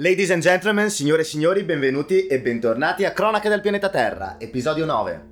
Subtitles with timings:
[0.00, 4.86] Ladies and gentlemen, signore e signori, benvenuti e bentornati a Cronache del pianeta Terra, episodio
[4.86, 5.28] 9.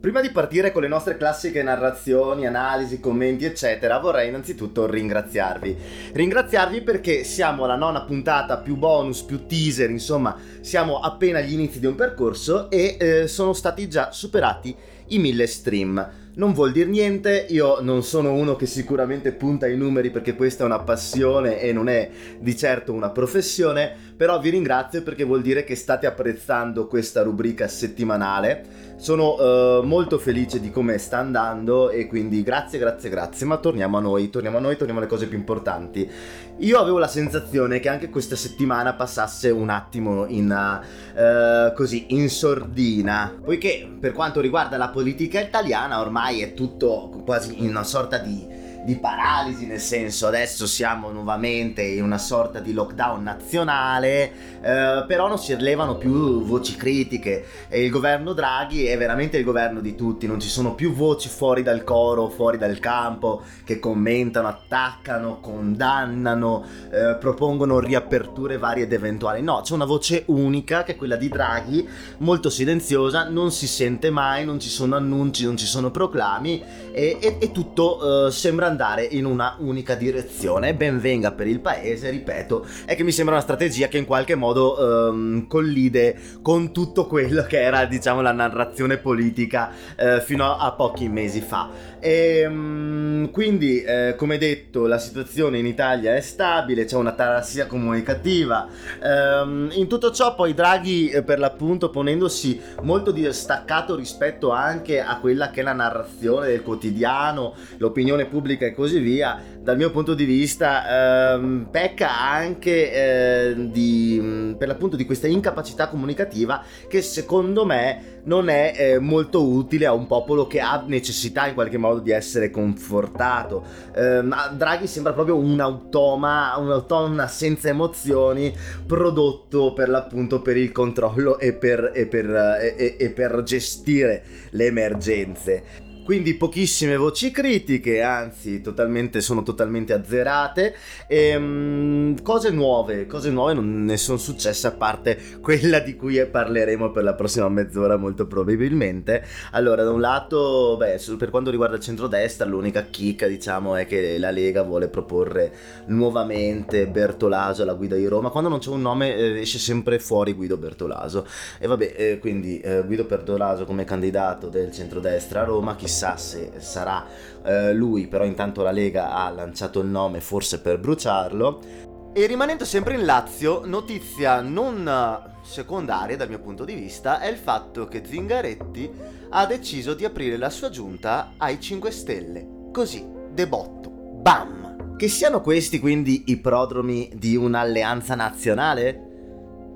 [0.00, 5.76] Prima di partire con le nostre classiche narrazioni, analisi, commenti, eccetera, vorrei innanzitutto ringraziarvi.
[6.12, 11.80] Ringraziarvi perché siamo alla nona puntata, più bonus, più teaser, insomma, siamo appena agli inizi
[11.80, 14.76] di un percorso e eh, sono stati già superati
[15.08, 19.76] i 1000 stream non vuol dire niente, io non sono uno che sicuramente punta ai
[19.76, 24.50] numeri perché questa è una passione e non è di certo una professione, però vi
[24.50, 28.85] ringrazio perché vuol dire che state apprezzando questa rubrica settimanale.
[28.98, 33.98] Sono uh, molto felice di come sta andando e quindi grazie, grazie, grazie, ma torniamo
[33.98, 36.10] a noi, torniamo a noi, torniamo alle cose più importanti.
[36.58, 42.30] Io avevo la sensazione che anche questa settimana passasse un attimo in, uh, così, in
[42.30, 48.18] sordina, poiché per quanto riguarda la politica italiana ormai è tutto quasi in una sorta
[48.18, 55.04] di di paralisi, nel senso adesso siamo nuovamente in una sorta di lockdown nazionale, eh,
[55.08, 57.44] però non si rilevano più voci critiche.
[57.68, 61.28] E il governo Draghi è veramente il governo di tutti, non ci sono più voci
[61.28, 68.92] fuori dal coro, fuori dal campo che commentano, attaccano, condannano, eh, propongono riaperture varie ed
[68.92, 73.66] eventuali, no, c'è una voce unica che è quella di Draghi, molto silenziosa, non si
[73.66, 78.30] sente mai, non ci sono annunci, non ci sono proclami e, e, e tutto eh,
[78.30, 78.74] sembra andare
[79.10, 80.74] in una unica direzione.
[80.74, 84.34] Ben venga per il paese, ripeto, è che mi sembra una strategia che in qualche
[84.34, 90.72] modo ehm, collide con tutto quello che era, diciamo, la narrazione politica eh, fino a
[90.72, 91.94] pochi mesi fa.
[91.98, 97.66] E, ehm, quindi, eh, come detto, la situazione in Italia è stabile, c'è una tarassia
[97.66, 98.66] comunicativa.
[99.02, 105.18] Ehm, in tutto ciò, poi Draghi, eh, per l'appunto, ponendosi molto distaccato rispetto anche a
[105.18, 110.14] quella che è la narrazione del quotidiano, l'opinione pubblica e così via, dal mio punto
[110.14, 117.64] di vista ehm, pecca anche eh, di, per l'appunto di questa incapacità comunicativa che secondo
[117.66, 121.98] me non è eh, molto utile a un popolo che ha necessità in qualche modo
[121.98, 123.64] di essere confortato.
[123.92, 124.22] Eh,
[124.54, 128.54] Draghi sembra proprio un automa, un automa senza emozioni
[128.86, 134.66] prodotto per l'appunto per il controllo e per, e per, e, e per gestire le
[134.66, 135.85] emergenze.
[136.06, 140.72] Quindi pochissime voci critiche, anzi totalmente, sono totalmente azzerate.
[141.08, 146.24] E, um, cose nuove, cose nuove non ne sono successe a parte quella di cui
[146.24, 149.24] parleremo per la prossima mezz'ora molto probabilmente.
[149.50, 154.16] Allora, da un lato, beh, per quanto riguarda il centrodestra, l'unica chicca diciamo è che
[154.18, 155.52] la Lega vuole proporre
[155.86, 158.30] nuovamente Bertolaso alla guida di Roma.
[158.30, 161.26] Quando non c'è un nome eh, esce sempre fuori Guido Bertolaso.
[161.58, 166.18] E vabbè, eh, quindi eh, Guido Bertolaso come candidato del centrodestra a Roma, chissà chissà
[166.18, 167.06] se sarà
[167.42, 171.84] eh, lui, però intanto la Lega ha lanciato il nome forse per bruciarlo.
[172.12, 177.36] E rimanendo sempre in Lazio, notizia non secondaria dal mio punto di vista è il
[177.36, 178.90] fatto che Zingaretti
[179.30, 182.46] ha deciso di aprire la sua giunta ai 5 Stelle.
[182.72, 184.96] Così, debotto, bam!
[184.96, 189.05] Che siano questi quindi i prodromi di un'alleanza nazionale?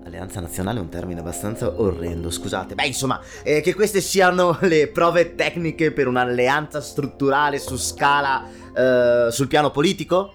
[0.05, 2.75] Alleanza nazionale è un termine abbastanza orrendo, scusate.
[2.75, 8.45] Beh, insomma, eh, che queste siano le prove tecniche per un'alleanza strutturale su scala
[8.75, 10.35] eh, sul piano politico?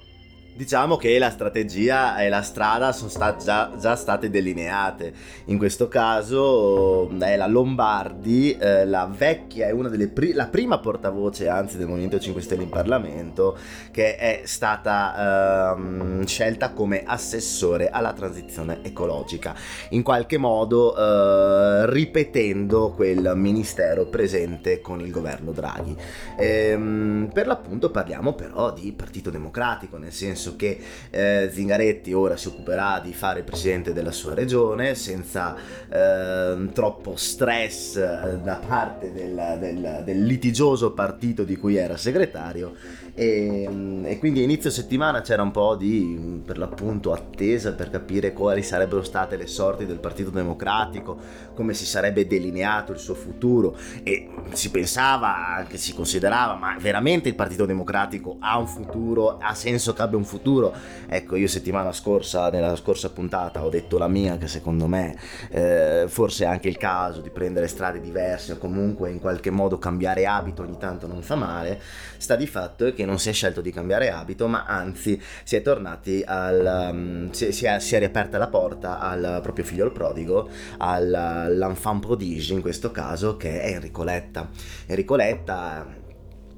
[0.55, 5.11] Diciamo che la strategia e la strada sono state già, già, state delineate.
[5.47, 10.79] In questo caso è la Lombardi, eh, la vecchia, è una delle pri- la prima
[10.79, 13.57] portavoce anzi del Movimento 5 Stelle in Parlamento,
[13.91, 19.53] che è stata ehm, scelta come assessore alla transizione ecologica,
[19.89, 25.97] in qualche modo eh, ripetendo quel ministero presente con il governo Draghi.
[26.37, 32.37] Ehm, per l'appunto parliamo però di Partito Democratico, nel senso senso che eh, Zingaretti ora
[32.37, 35.55] si occuperà di fare presidente della sua regione senza
[35.89, 42.73] eh, troppo stress eh, da parte del, del, del, litigioso partito di cui era segretario
[43.17, 48.33] e, mm, e, quindi inizio settimana c'era un po' di per l'appunto attesa per capire
[48.33, 51.17] quali sarebbero state le sorti del Partito Democratico,
[51.53, 57.29] come si sarebbe delineato il suo futuro e si pensava, anche si considerava, ma veramente
[57.29, 60.73] il Partito Democratico ha un futuro, ha senso che abbia un futuro.
[61.07, 65.17] Ecco, io settimana scorsa, nella scorsa puntata, ho detto la mia, che secondo me
[65.51, 69.77] eh, forse è anche il caso di prendere strade diverse o comunque in qualche modo
[69.77, 71.79] cambiare abito ogni tanto non fa male.
[72.17, 75.61] Sta di fatto che non si è scelto di cambiare abito, ma anzi si è
[75.61, 76.89] tornati al.
[76.91, 82.05] Um, si, si, è, si, è, riaperta la porta al proprio figlio il prodigo, all'enfant
[82.05, 84.49] prodige in questo caso, che è Enrico Letta.
[84.87, 85.15] Enrico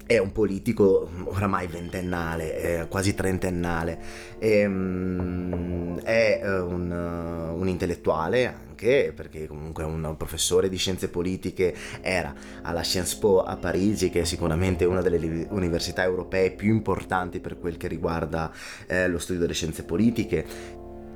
[0.07, 3.99] è un politico oramai ventennale, quasi trentennale,
[4.39, 10.77] e, um, è uh, un, uh, un, intellettuale anche perché comunque è un professore di
[10.77, 16.51] scienze politiche, era alla Sciences Po a Parigi che è sicuramente una delle università europee
[16.51, 18.51] più importanti per quel che riguarda
[18.85, 20.45] eh, lo studio delle scienze politiche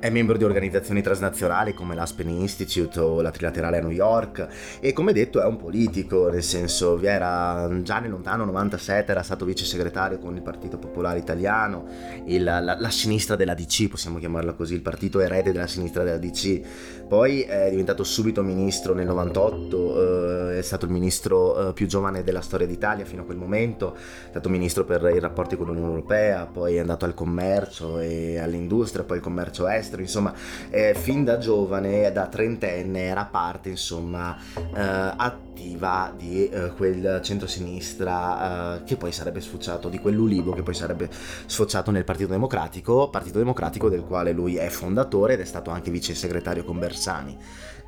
[0.02, 4.48] è membro di organizzazioni transnazionali come l'Aspen Institute o la Trilaterale a New York
[4.80, 9.44] e come detto è un politico, nel senso era già nel lontano 97 era stato
[9.44, 11.86] vice segretario con il Partito Popolare Italiano,
[12.24, 16.18] il, la, la, sinistra della DC, possiamo chiamarla così, il partito erede della sinistra della
[16.18, 16.60] DC.
[17.06, 22.24] Poi è diventato subito ministro nel 98, eh, è stato il ministro eh, più giovane
[22.24, 25.88] della storia d'Italia fino a quel momento, è stato ministro per i rapporti con l'Unione
[25.88, 30.32] Europea, poi è andato al commercio e all'industria, poi il commercio estero all'estero, insomma,
[30.70, 38.78] eh, fin da giovane, da trentenne, era parte, insomma, eh, attiva di eh, quel centrosinistra
[38.78, 41.08] eh, che poi sarebbe sfociato, di quell'Ulivo che poi sarebbe
[41.46, 45.90] sfociato nel Partito Democratico, Partito Democratico del quale lui è fondatore ed è stato anche
[45.90, 47.36] vice segretario con Bersani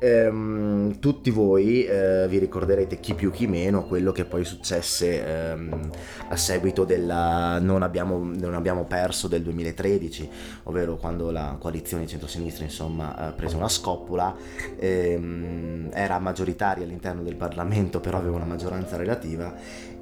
[0.05, 5.89] ehm, tutti voi eh, vi ricorderete chi più chi meno quello che poi successe ehm,
[6.29, 10.29] a seguito della non abbiamo, non abbiamo, perso del 2013
[10.63, 14.35] ovvero quando la coalizione centrosinistra insomma prese una scoppola
[14.77, 19.53] ehm, era maggioritaria all'interno del Parlamento però aveva una maggioranza relativa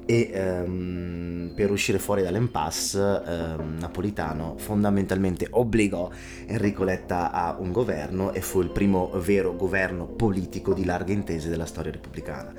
[0.06, 6.10] e ehm, per uscire fuori dall'impasse ehm, Napolitano fondamentalmente obbligò
[6.46, 11.48] Enrico Letta a un governo e fu il primo vero governo politico di larghe intese
[11.48, 12.52] della storia repubblicana.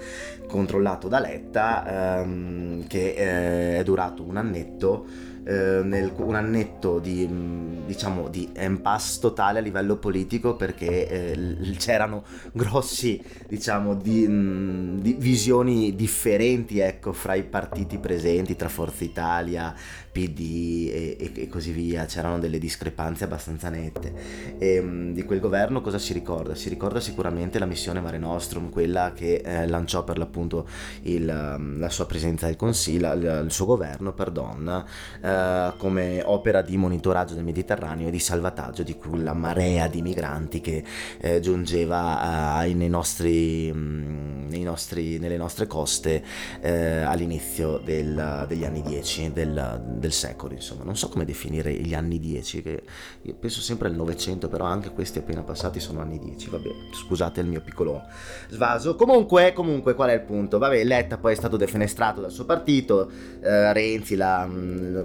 [0.48, 7.28] Controllato da Letta ehm, che eh, è durato un annetto eh, nel, un annetto di,
[7.30, 15.00] mm, diciamo, di impasse totale a livello politico perché eh, c'erano grossi diciamo, di, mm,
[15.00, 19.74] di visioni differenti ecco, fra i partiti presenti, tra Forza Italia,
[20.16, 24.56] PD e, e, e, così via, c'erano delle discrepanze abbastanza nette.
[24.58, 26.56] E, um, di quel governo cosa si ricorda?
[26.56, 30.70] Si ricorda sicuramente la missione Mare Nostrum, quella che eh, lanciò per l'appunto
[31.02, 34.86] il, um, la sua presenza al Consiglio, il, il suo governo, perdon,
[35.22, 40.62] eh, come opera di monitoraggio del Mediterraneo e di salvataggio di quella marea di migranti
[40.62, 40.82] che
[41.20, 46.24] eh, giungeva eh, nei nostri, mm, nei nostri, nelle nostre coste
[46.62, 51.94] eh, all'inizio del, degli anni 10 del del secolo, insomma, non so come definire gli
[51.94, 52.84] anni 10, che
[53.22, 57.42] io penso sempre al Novecento, però anche questi appena passati sono anni 10, vabbè, scusate
[57.42, 58.04] il mio piccolo
[58.50, 58.96] svaso.
[58.96, 60.58] Comunque, comunque, qual è il punto?
[60.58, 63.10] Vabbè, Letta poi è stato defenestrato dal suo partito,
[63.42, 64.96] eh, Renzi, la, mm,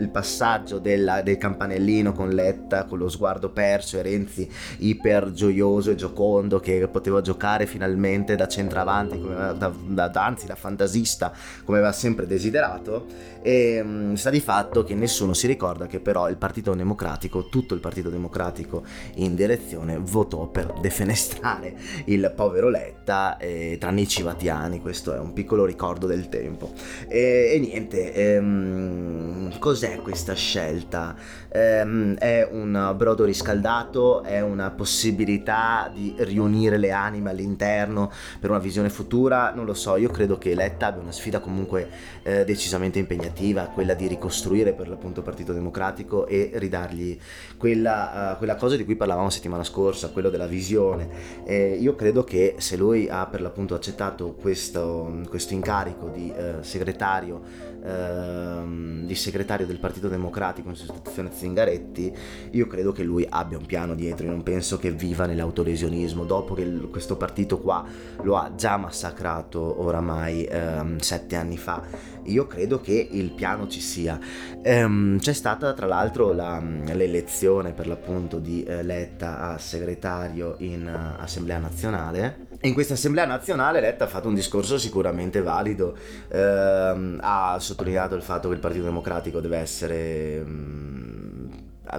[0.00, 4.48] il passaggio della, del campanellino con Letta, con lo sguardo perso e Renzi
[4.78, 10.54] iper gioioso e giocondo che poteva giocare finalmente da centravanti, come, da, da, anzi da
[10.54, 11.32] fantasista,
[11.64, 13.06] come aveva sempre desiderato,
[13.42, 17.74] e mm, sta di fatto che nessuno si ricorda che però il Partito Democratico, tutto
[17.74, 18.84] il Partito Democratico
[19.14, 25.32] in direzione, votò per defenestrare il povero Letta, eh, tranne i civatiani, questo è un
[25.32, 26.70] piccolo ricordo del tempo.
[27.08, 31.16] E, e niente, ehm, cos'è questa scelta?
[31.48, 38.60] Ehm, è un brodo riscaldato, è una possibilità di riunire le anime all'interno per una
[38.60, 41.88] visione futura, non lo so, io credo che Letta abbia una sfida comunque
[42.22, 47.18] eh, decisamente impegnativa, quella di ricostruire costruire per l'appunto Partito Democratico e ridargli
[47.56, 51.08] quella, uh, quella cosa di cui parlavamo settimana scorsa, quello della visione.
[51.44, 56.62] Eh, io credo che se lui ha per l'appunto accettato questo, questo incarico di uh,
[56.62, 57.40] segretario
[57.82, 62.12] uh, di segretario del Partito Democratico in sostituzione Zingaretti,
[62.50, 66.52] io credo che lui abbia un piano dietro, io non penso che viva nell'autolesionismo, dopo
[66.52, 67.84] che questo partito qua
[68.22, 73.80] lo ha già massacrato oramai um, sette anni fa io credo che il piano ci
[73.80, 74.18] sia.
[74.62, 80.86] Ehm, c'è stata tra l'altro la, l'elezione per l'appunto di eh, Letta a segretario in
[80.86, 82.46] uh, Assemblea Nazionale.
[82.62, 85.96] In questa Assemblea Nazionale Letta ha fatto un discorso sicuramente valido,
[86.28, 90.40] ehm, ha sottolineato il fatto che il Partito Democratico deve essere...
[90.40, 91.25] Mh,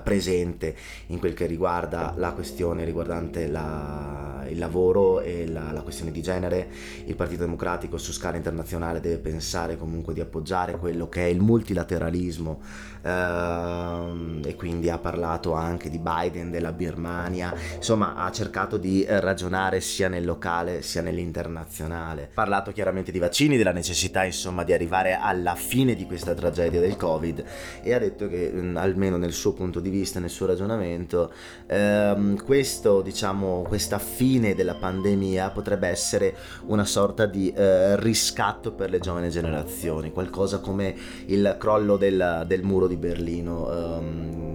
[0.03, 0.75] presente
[1.07, 6.21] in quel che riguarda la questione riguardante la, il lavoro e la, la, questione di
[6.21, 6.67] genere.
[7.05, 11.41] Il Partito Democratico su scala internazionale deve pensare comunque di appoggiare quello che è il
[11.41, 12.61] multilateralismo
[13.07, 19.81] ehm, e quindi ha parlato anche di Biden, della Birmania, insomma ha cercato di ragionare
[19.81, 22.23] sia nel locale sia nell'internazionale.
[22.23, 26.79] Ha parlato chiaramente di vaccini, della necessità insomma di arrivare alla fine di questa tragedia
[26.79, 27.43] del Covid
[27.81, 31.31] e ha detto che almeno nel suo punto di vista, nel suo ragionamento,
[31.67, 36.35] ehm, questo, diciamo, questa fine fine della pandemia potrebbe essere
[36.65, 40.93] una sorta di eh, riscatto per le giovani generazioni, qualcosa come
[41.27, 43.67] il crollo del, del muro di Berlino.
[43.69, 44.46] Um,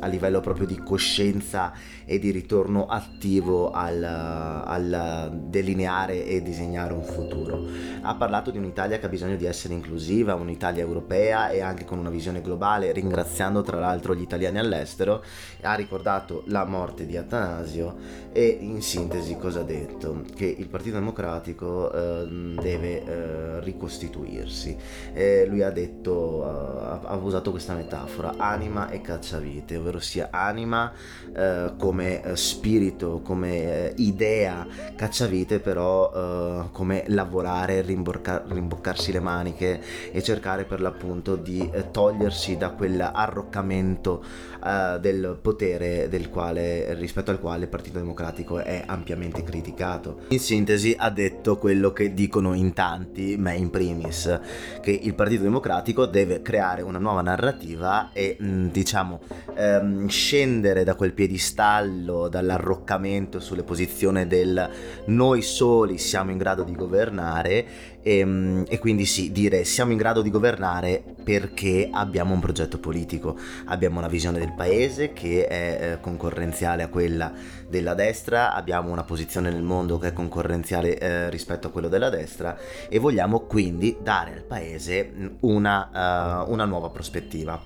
[0.00, 1.72] a livello proprio di coscienza
[2.04, 7.66] e di ritorno attivo al, al, delineare e disegnare un futuro.
[8.02, 11.98] Ha parlato di un'Italia che ha bisogno di essere inclusiva, un'Italia europea e anche con
[11.98, 15.22] una visione globale, ringraziando tra l'altro gli italiani all'estero,
[15.62, 17.96] ha ricordato la morte di Atanasio
[18.32, 20.24] e in sintesi cosa ha detto?
[20.34, 22.26] Che il Partito Democratico eh,
[22.60, 24.76] deve eh, ricostituirsi.
[25.12, 30.90] Eh, lui ha detto, ha, ha usato questa metafora, anima e cacciavite, ovvero sia anima
[31.36, 39.20] eh, come eh, spirito, come eh, idea, cacciavite però eh, come lavorare, rimbocca- rimboccarsi le
[39.20, 44.22] maniche e cercare per l'appunto di eh, togliersi da quell'arroccamento
[44.64, 50.20] eh, del potere del quale, rispetto al quale il Partito Democratico è ampiamente criticato.
[50.28, 54.40] In sintesi ha detto quello che dicono in tanti, me in primis,
[54.80, 59.20] che il Partito Democratico deve creare una nuova narrativa e mm, diciamo
[59.54, 64.70] ehm, scendere da quel piedistallo, dall'arroccamento sulle posizioni del
[65.06, 67.66] noi soli siamo in grado di governare
[68.04, 72.78] e, ehm, e, quindi sì, dire siamo in grado di governare perché abbiamo un progetto
[72.78, 77.32] politico, abbiamo una visione del paese che è eh, concorrenziale a quella
[77.68, 82.10] della destra, abbiamo una posizione nel mondo che è concorrenziale eh, rispetto a quello della
[82.10, 82.56] destra
[82.88, 87.60] e vogliamo quindi dare al paese una, uh, una nuova prospettiva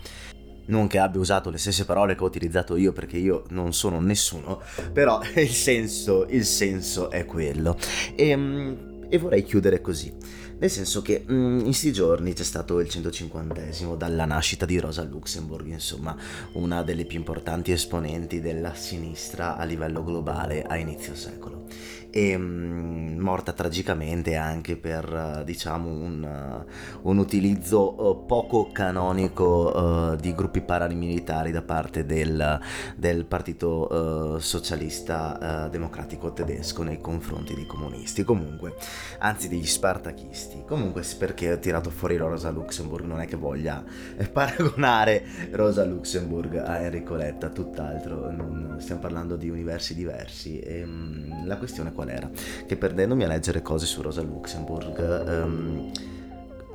[0.69, 4.01] non che abbia usato le stesse parole che ho utilizzato io perché io non sono
[4.01, 4.61] nessuno,
[4.93, 7.77] però il senso, il senso è quello.
[8.15, 10.13] E, ehm, e vorrei chiudere così.
[10.61, 14.81] Nel senso che mh, mm, in questi giorni c'è stato il 150 dalla nascita di
[14.81, 16.17] Rosa Luxemburg, insomma
[16.55, 21.67] una delle più importanti esponenti della sinistra a livello globale a inizio secolo.
[22.11, 26.65] E mh, mm, morta tragicamente anche per diciamo un,
[27.03, 32.59] un utilizzo uh, poco canonico uh, di gruppi paramilitari da parte del,
[32.97, 38.25] del partito socialista democratico tedesco nei confronti dei comunisti.
[38.25, 38.75] Comunque
[39.19, 43.85] anzi degli spartachisti comunque perché ho tirato fuori Rosa Luxemburg non è che voglia
[44.33, 51.47] paragonare Rosa Luxemburg a Enrico Letta tutt'altro non, stiamo parlando di universi diversi e mh,
[51.47, 52.31] la questione qual era?
[52.67, 55.91] Che perdendomi a leggere cose su Rosa Luxemburg, um,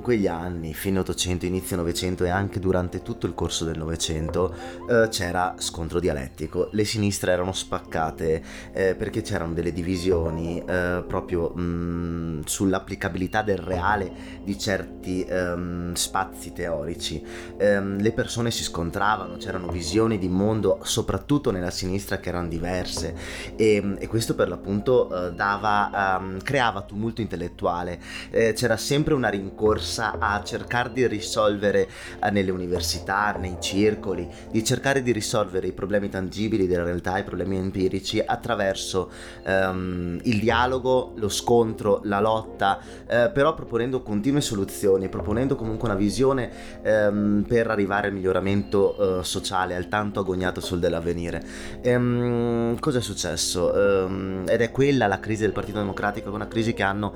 [0.03, 4.53] quegli anni, fine 800, inizio 900 e anche durante tutto il corso del Novecento
[4.87, 6.67] eh, c'era scontro dialettico.
[6.73, 8.43] Le sinistre erano spaccate
[8.73, 15.93] eh, perché c'erano delle divisioni eh, proprio mh, mm, sull'applicabilità del reale di certi um,
[15.93, 17.23] spazi teorici.
[17.59, 23.15] Um, le persone si scontravano, c'erano visioni di mondo, soprattutto nella sinistra, che erano diverse
[23.55, 28.01] e, e questo per l'appunto eh, dava, um, creava tumulto intellettuale.
[28.31, 31.87] Eh, c'era sempre una rincorsa corsa a cercare di risolvere
[32.19, 37.23] eh, nelle università, nei circoli, di cercare di risolvere i problemi tangibili della realtà, i
[37.23, 39.11] problemi empirici attraverso
[39.45, 45.97] um, il dialogo, lo scontro, la lotta, eh, però proponendo continue soluzioni, proponendo comunque una
[45.97, 46.49] visione
[46.83, 51.43] um, per arrivare al miglioramento uh, sociale, al tanto agognato sul dell'avvenire.
[51.83, 53.71] Um, cosa è successo?
[53.73, 57.13] ed è quella la crisi del Partito Democratico, una crisi che hanno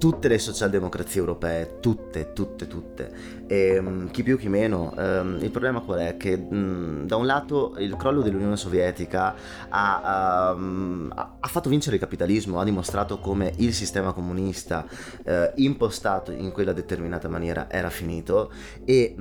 [0.00, 3.12] tutte le socialdemocrazie europee, tutte, tutte, tutte.
[3.46, 4.92] E, um, chi più chi meno.
[4.96, 6.16] Um, il problema qual è?
[6.16, 9.34] Che da un lato il crollo dell'Unione Sovietica
[9.68, 14.86] ha, ha, fatto vincere il capitalismo, ha dimostrato come il sistema comunista
[15.24, 18.52] uh, impostato in quella determinata maniera era finito
[18.84, 19.14] e,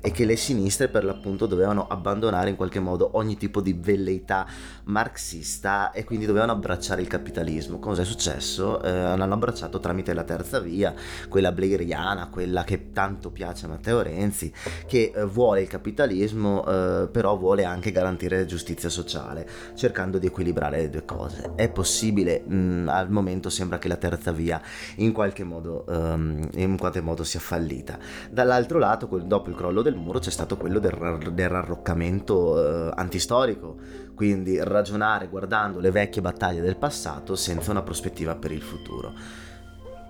[0.00, 4.46] e, che le sinistre per l'appunto dovevano abbandonare in qualche modo ogni tipo di velleità
[4.84, 7.78] marxista e quindi dovevano abbracciare il capitalismo.
[7.78, 8.78] Cosa è successo?
[8.80, 10.94] Uh, l'hanno abbracciato tramite la terza via,
[11.28, 14.52] quella blairiana, quella che tanto piace a Matteo Renzi,
[14.86, 20.82] che eh, vuole il capitalismo eh, però vuole anche garantire giustizia sociale, cercando di equilibrare
[20.82, 21.52] le due cose.
[21.54, 22.42] È possibile?
[22.48, 24.60] Mm, al momento sembra che la terza via
[24.96, 27.98] in qualche modo, um, in qualche modo sia fallita.
[28.30, 33.76] Dall'altro lato, dopo il crollo del muro, c'è stato quello del, del rarroccamento eh, antistorico,
[34.14, 39.12] quindi ragionare guardando le vecchie battaglie del passato senza una prospettiva per il futuro.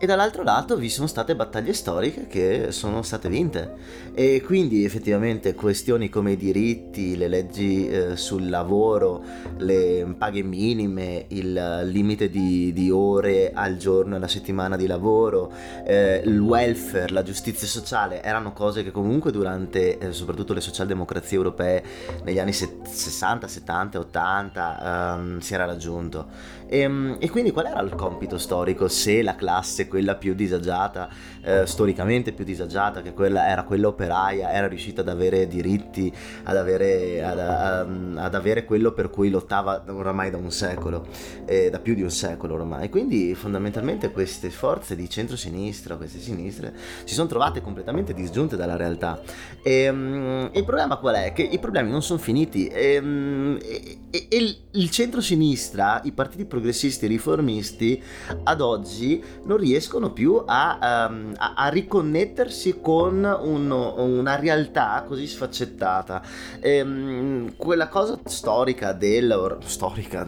[0.02, 4.10] E dall'altro lato vi sono state battaglie storiche che sono state vinte.
[4.12, 9.22] E quindi effettivamente questioni come i diritti, le leggi eh, sul lavoro,
[9.58, 15.52] le paghe minime, il limite di, di ore al giorno e alla settimana di lavoro,
[15.86, 21.36] eh, il welfare, la giustizia sociale erano cose che comunque durante eh, soprattutto le socialdemocrazie
[21.36, 21.84] europee
[22.24, 26.26] negli anni 60, 70, 80 ehm, si era raggiunto
[26.72, 31.08] e, ehm, e quindi qual era il compito storico se la classe quella più disagiata,
[31.42, 36.10] eh, storicamente più disagiata, che quella, era quella operaia, era riuscita ad avere diritti,
[36.44, 41.06] ad avere, ad, ad, ad avere quello per cui lottava oramai da un secolo,
[41.44, 42.88] eh, da più di un secolo ormai.
[42.88, 46.74] Quindi fondamentalmente queste forze di centro-sinistra, queste sinistre,
[47.04, 49.20] si sono trovate completamente disgiunte dalla realtà.
[49.62, 51.32] E, um, il problema qual è?
[51.34, 56.60] Che i problemi non sono finiti e, um, e, e il, centro-sinistra, i partiti progressisti
[57.04, 58.02] e riformisti,
[58.44, 65.26] ad oggi non riescono più a, um, a, a riconnettersi con un, una realtà così
[65.26, 66.22] sfaccettata.
[66.60, 69.30] E, um, quella cosa storica del...
[69.30, 70.26] Or, storica,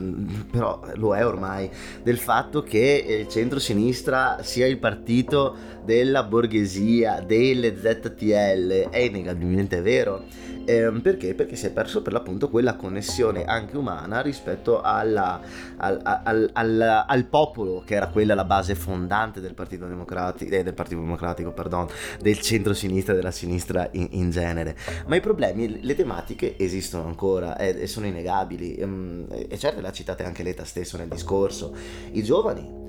[0.50, 1.70] però lo è ormai,
[2.02, 10.24] del fatto che il centro-sinistra sia il partito della borghesia, delle ZTL, è innegabilmente vero.
[10.66, 11.34] Eh, perché?
[11.34, 15.40] Perché si è perso per l'appunto quella connessione anche umana rispetto alla,
[15.76, 20.62] al, al, al, al, popolo che era quella la base fondante del Partito Democratico, eh,
[20.62, 21.86] del Partito Democratico, pardon,
[22.18, 24.74] del centro-sinistra e della sinistra in, in, genere.
[25.06, 28.76] Ma i problemi, le tematiche esistono ancora e, e sono innegabili.
[28.76, 31.76] Ehm, e certo l'ha citate anche l'ETA stesso nel discorso.
[32.12, 32.84] I giovani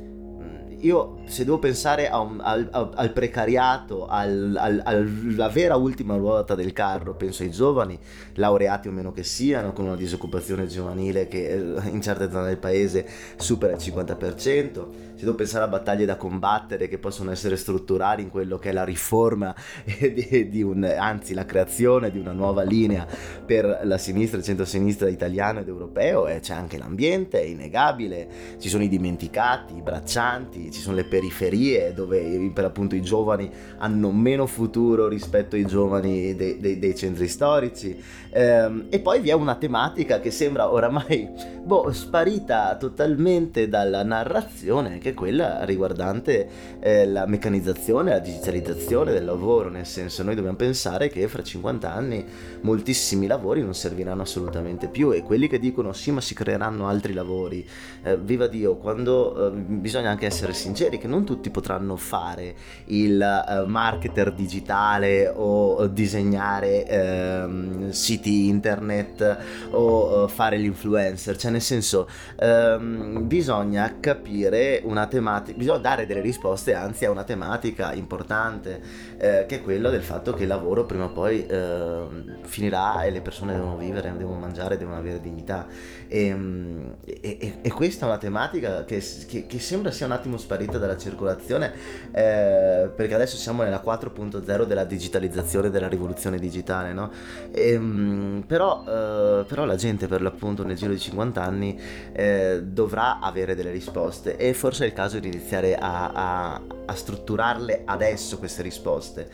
[0.81, 7.15] io se devo pensare un, al, al, precariato, al, alla vera ultima ruota del carro,
[7.15, 7.97] penso ai giovani,
[8.35, 12.57] laureati o meno che siano, con una disoccupazione giovanile che eh, in certe zone del
[12.57, 18.21] paese supera il 50% se devo pensare a battaglie da combattere che possono essere strutturali
[18.21, 19.55] in quello che è la riforma
[19.85, 23.07] di, di un, anzi la creazione di una nuova linea
[23.45, 28.27] per la sinistra, il centro-sinistra italiano ed europeo, e c'è anche l'ambiente, è innegabile,
[28.59, 33.49] ci sono i dimenticati, i braccianti, ci sono le periferie dove per appunto i giovani
[33.77, 37.97] hanno meno futuro rispetto ai giovani dei, dei, dei centri storici.
[38.31, 41.29] Ehm, e poi vi è una tematica che sembra oramai
[41.63, 46.47] boh, sparita totalmente dalla narrazione che è quella riguardante
[46.79, 51.91] eh, la meccanizzazione, la digitalizzazione del lavoro, nel senso noi dobbiamo pensare che fra 50
[51.91, 52.25] anni
[52.61, 55.11] moltissimi lavori non serviranno assolutamente più.
[55.11, 57.65] E quelli che dicono sì ma si creeranno altri lavori,
[58.03, 63.21] eh, viva Dio, quando eh, bisogna anche essere sinceri che non tutti potranno fare il
[63.21, 69.37] uh, marketer digitale o disegnare ehm, siti internet
[69.71, 72.07] o uh, fare l'influencer, cioè nel senso
[72.39, 78.81] ehm, bisogna capire un una tematica, bisogna dare delle risposte anzi a una tematica importante
[79.17, 82.03] eh, che è quella del fatto che il lavoro prima o poi eh,
[82.43, 85.67] finirà e le persone devono vivere, devono mangiare, devono avere dignità.
[85.67, 90.37] ehm, e, e, e questa è una tematica che, che, che, sembra sia un attimo
[90.37, 91.73] sparita dalla circolazione
[92.11, 97.11] eh, perché adesso siamo nella 4.0 della digitalizzazione, della rivoluzione digitale, no?
[97.51, 101.79] E, ehm, però, eh, però la gente per l'appunto nel giro di 50 anni
[102.13, 106.93] eh, dovrà avere delle risposte e forse è il caso di iniziare a, a, a
[106.93, 109.29] strutturarle adesso queste risposte.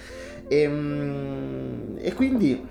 [0.48, 2.68] Ehm, e, quindi,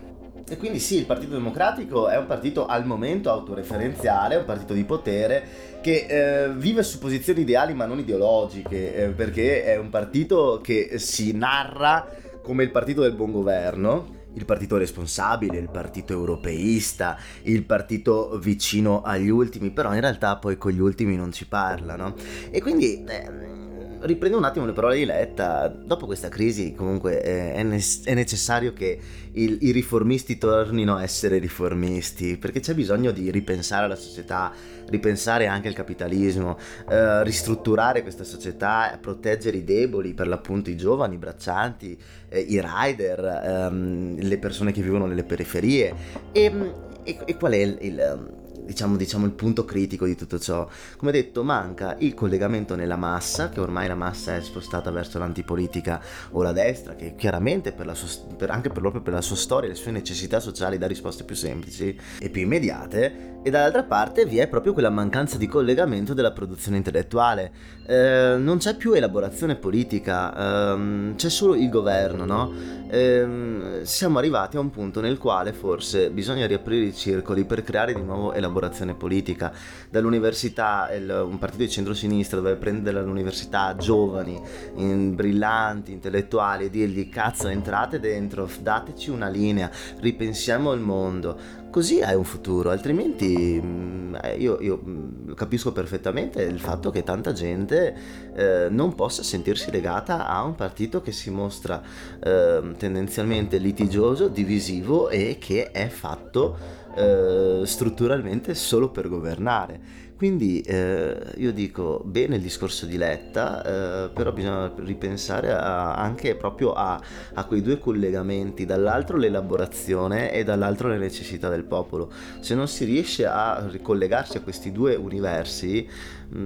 [0.49, 4.85] e, quindi, sì, il Partito Democratico è un partito al momento autoreferenziale, un partito di
[4.85, 10.61] potere che eh, vive su posizioni ideali ma non ideologiche, eh, perché è un partito
[10.63, 12.07] che si narra
[12.43, 19.03] come il partito del buon governo il partito responsabile, il partito europeista, il partito vicino
[19.03, 22.15] agli ultimi, però in realtà poi con gli ultimi non ci parla, no?
[22.51, 23.60] E quindi eh,
[24.03, 28.73] riprendo un attimo le parole di Letta, dopo questa crisi comunque è, ne- è, necessario
[28.73, 28.99] che
[29.33, 34.53] il, i riformisti tornino a essere riformisti, perché c'è bisogno di ripensare la società,
[34.87, 36.59] ripensare anche il capitalismo,
[36.89, 42.61] eh, ristrutturare questa società, proteggere i deboli, per l'appunto i giovani, i braccianti, eh, i
[42.63, 45.95] rider, ehm, le persone che vivono nelle periferie.
[46.33, 48.39] E, e, e qual è il, il
[48.71, 50.69] diciamo, diciamo, il punto critico di tutto ciò.
[50.97, 56.01] Come detto, manca il collegamento nella massa, che ormai la massa è spostata verso l'antipolitica
[56.31, 59.69] o la destra, che chiaramente per sua, per, anche per, proprio per la sua storia
[59.69, 64.27] e le sue necessità sociali dà risposte più semplici e più immediate, e dall'altra parte
[64.27, 67.53] vi è proprio quella mancanza di collegamento della produzione intellettuale.
[67.87, 72.53] Eh, non c'è più elaborazione politica, ehm, c'è solo il governo, no?
[72.91, 77.95] Eh, siamo arrivati a un punto nel quale forse bisogna riaprire i circoli per creare
[77.95, 79.53] di nuovo elaborazione politica
[79.89, 84.41] dall'università, il, un partito di centrosinistra dove prendere dall'università giovani,
[84.77, 91.39] in, brillanti, intellettuali e dirgli cazzo entrate dentro, dateci una linea, ripensiamo il mondo,
[91.71, 97.03] così hai un futuro, altrimenti mm, eh, io, io, mm, capisco perfettamente il fatto che
[97.03, 97.95] tanta gente
[98.35, 101.81] eh, non possa sentirsi legata a un partito che si mostra
[102.23, 106.57] eh, tendenzialmente litigioso, divisivo e che è fatto
[106.95, 110.09] eh, strutturalmente solo per governare.
[110.21, 113.63] Quindi eh, io dico bene il discorso di Letta,
[114.05, 117.01] eh, però bisogna ripensare a, anche proprio a,
[117.33, 122.13] a, quei due collegamenti, dall'altro l'elaborazione e dall'altro le necessità del popolo.
[122.41, 125.89] Se non si riesce a ricollegarsi a questi due universi,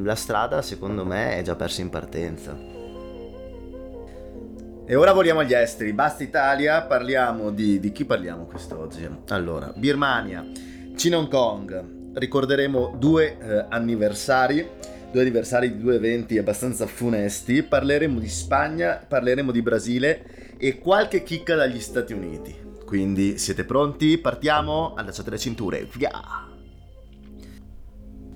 [0.05, 2.57] la strada secondo me è già persa in partenza.
[4.87, 9.09] E ora voliamo agli esteri, basta Italia, parliamo di, di chi parliamo quest'oggi?
[9.31, 10.47] Allora, Birmania,
[10.95, 14.67] Cina Hong Kong, ricorderemo due eh, anniversari,
[15.11, 21.23] due anniversari di due eventi abbastanza funesti, parleremo di Spagna, parleremo di Brasile e qualche
[21.23, 22.55] chicca dagli Stati Uniti.
[22.85, 24.19] Quindi siete pronti?
[24.19, 24.95] Partiamo?
[24.95, 26.54] Allacciate le cinture, via!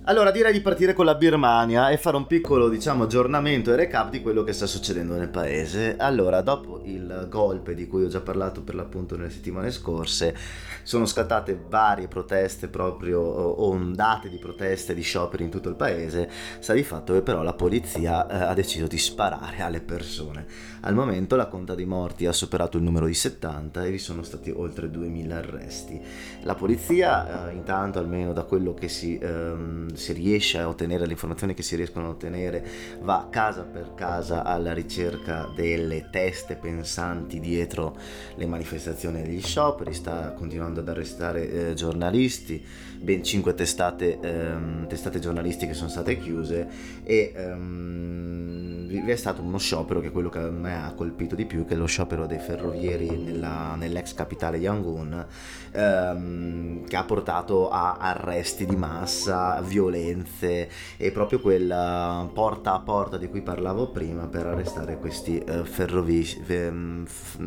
[0.09, 4.09] Allora direi di partire con la Birmania e fare un piccolo diciamo aggiornamento e recap
[4.09, 5.97] di quello che sta succedendo nel paese.
[5.99, 10.35] Allora, dopo il golpe di cui ho già parlato per l'appunto nelle settimane scorse,
[10.83, 13.21] sono scattate varie proteste proprio
[13.63, 16.31] ondate di proteste, di scioperi in tutto il paese.
[16.59, 20.47] Sta di fatto che però la polizia eh, ha deciso di sparare alle persone.
[20.81, 24.23] Al momento la conta dei morti ha superato il numero di 70 e vi sono
[24.23, 26.01] stati oltre 2000 arresti.
[26.43, 31.13] La polizia, eh, intanto almeno da quello che si ehm, si riesce a ottenere le
[31.13, 32.67] informazioni che si riescono a ottenere,
[33.01, 37.97] va casa per casa alla ricerca delle teste pensanti dietro
[38.37, 42.65] le manifestazioni e gli scioperi, sta continuando ad arrestare eh, giornalisti,
[43.01, 46.69] ben cinque testate, ehm, testate giornalistiche sono state chiuse
[47.05, 51.35] e ehm, vi è stato uno sciopero che è quello che a me ha colpito
[51.35, 55.27] di più, che è lo sciopero dei ferrovieri nella, nell'ex capitale Yangon,
[55.73, 63.17] ehm, che ha portato a arresti di massa, violenze e proprio quella porta a porta
[63.19, 67.39] di cui parlavo prima per arrestare questi uh, ferrovi- f-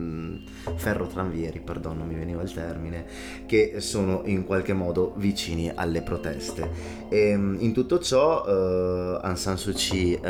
[0.75, 3.05] ferrotranvieri, perdono, non mi veniva il termine,
[3.45, 5.40] che sono in qualche modo vicini
[5.75, 6.99] alle proteste.
[7.09, 10.25] E, ehm, in tutto ciò uh, Aung San Suu Kyi uh,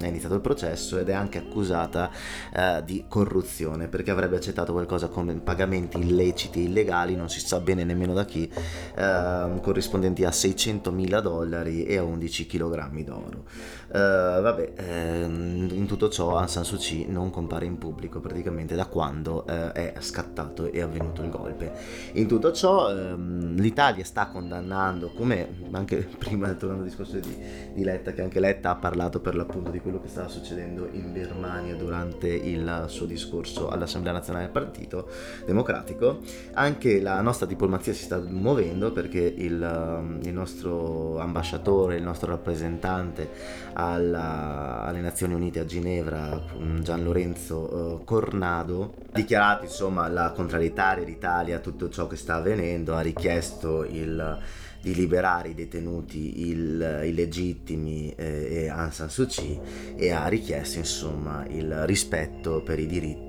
[0.00, 2.10] è iniziato il processo ed è anche accusata
[2.54, 7.84] uh, di corruzione perché avrebbe accettato qualcosa come pagamenti illeciti, illegali, non si sa bene
[7.84, 8.50] nemmeno da chi,
[8.96, 13.44] ehm, corrispondenti a 600.000 dollari e a 11 kg d'oro.
[13.88, 18.74] Uh, vabbè, ehm, in tutto ciò Aung San Suu Kyi non compare in pubblico praticamente
[18.74, 21.72] da quando uh, è scattato e avvenuto il golpe.
[22.12, 27.36] In tutto ciò l'Italia sta condannando, come anche prima tornando al discorso di,
[27.72, 31.12] di, Letta, che anche Letta ha parlato per l'appunto di quello che stava succedendo in
[31.12, 35.08] Birmania durante il suo discorso all'Assemblea Nazionale del Partito
[35.46, 36.20] Democratico,
[36.54, 43.30] anche la nostra diplomazia si sta muovendo perché il, il nostro ambasciatore, il nostro rappresentante
[43.74, 46.40] alla, alle Nazioni Unite a Ginevra,
[46.80, 52.36] Gian Lorenzo eh, Cornado, ha dichiarato insomma la contrarietà dell'Italia a tutto ciò che sta
[52.36, 54.07] avvenendo, ha richiesto il,
[54.80, 59.60] di liberare i detenuti il, illegittimi eh, e Aung San Suu Kyi
[59.96, 63.26] e ha richiesto insomma il rispetto per i diritti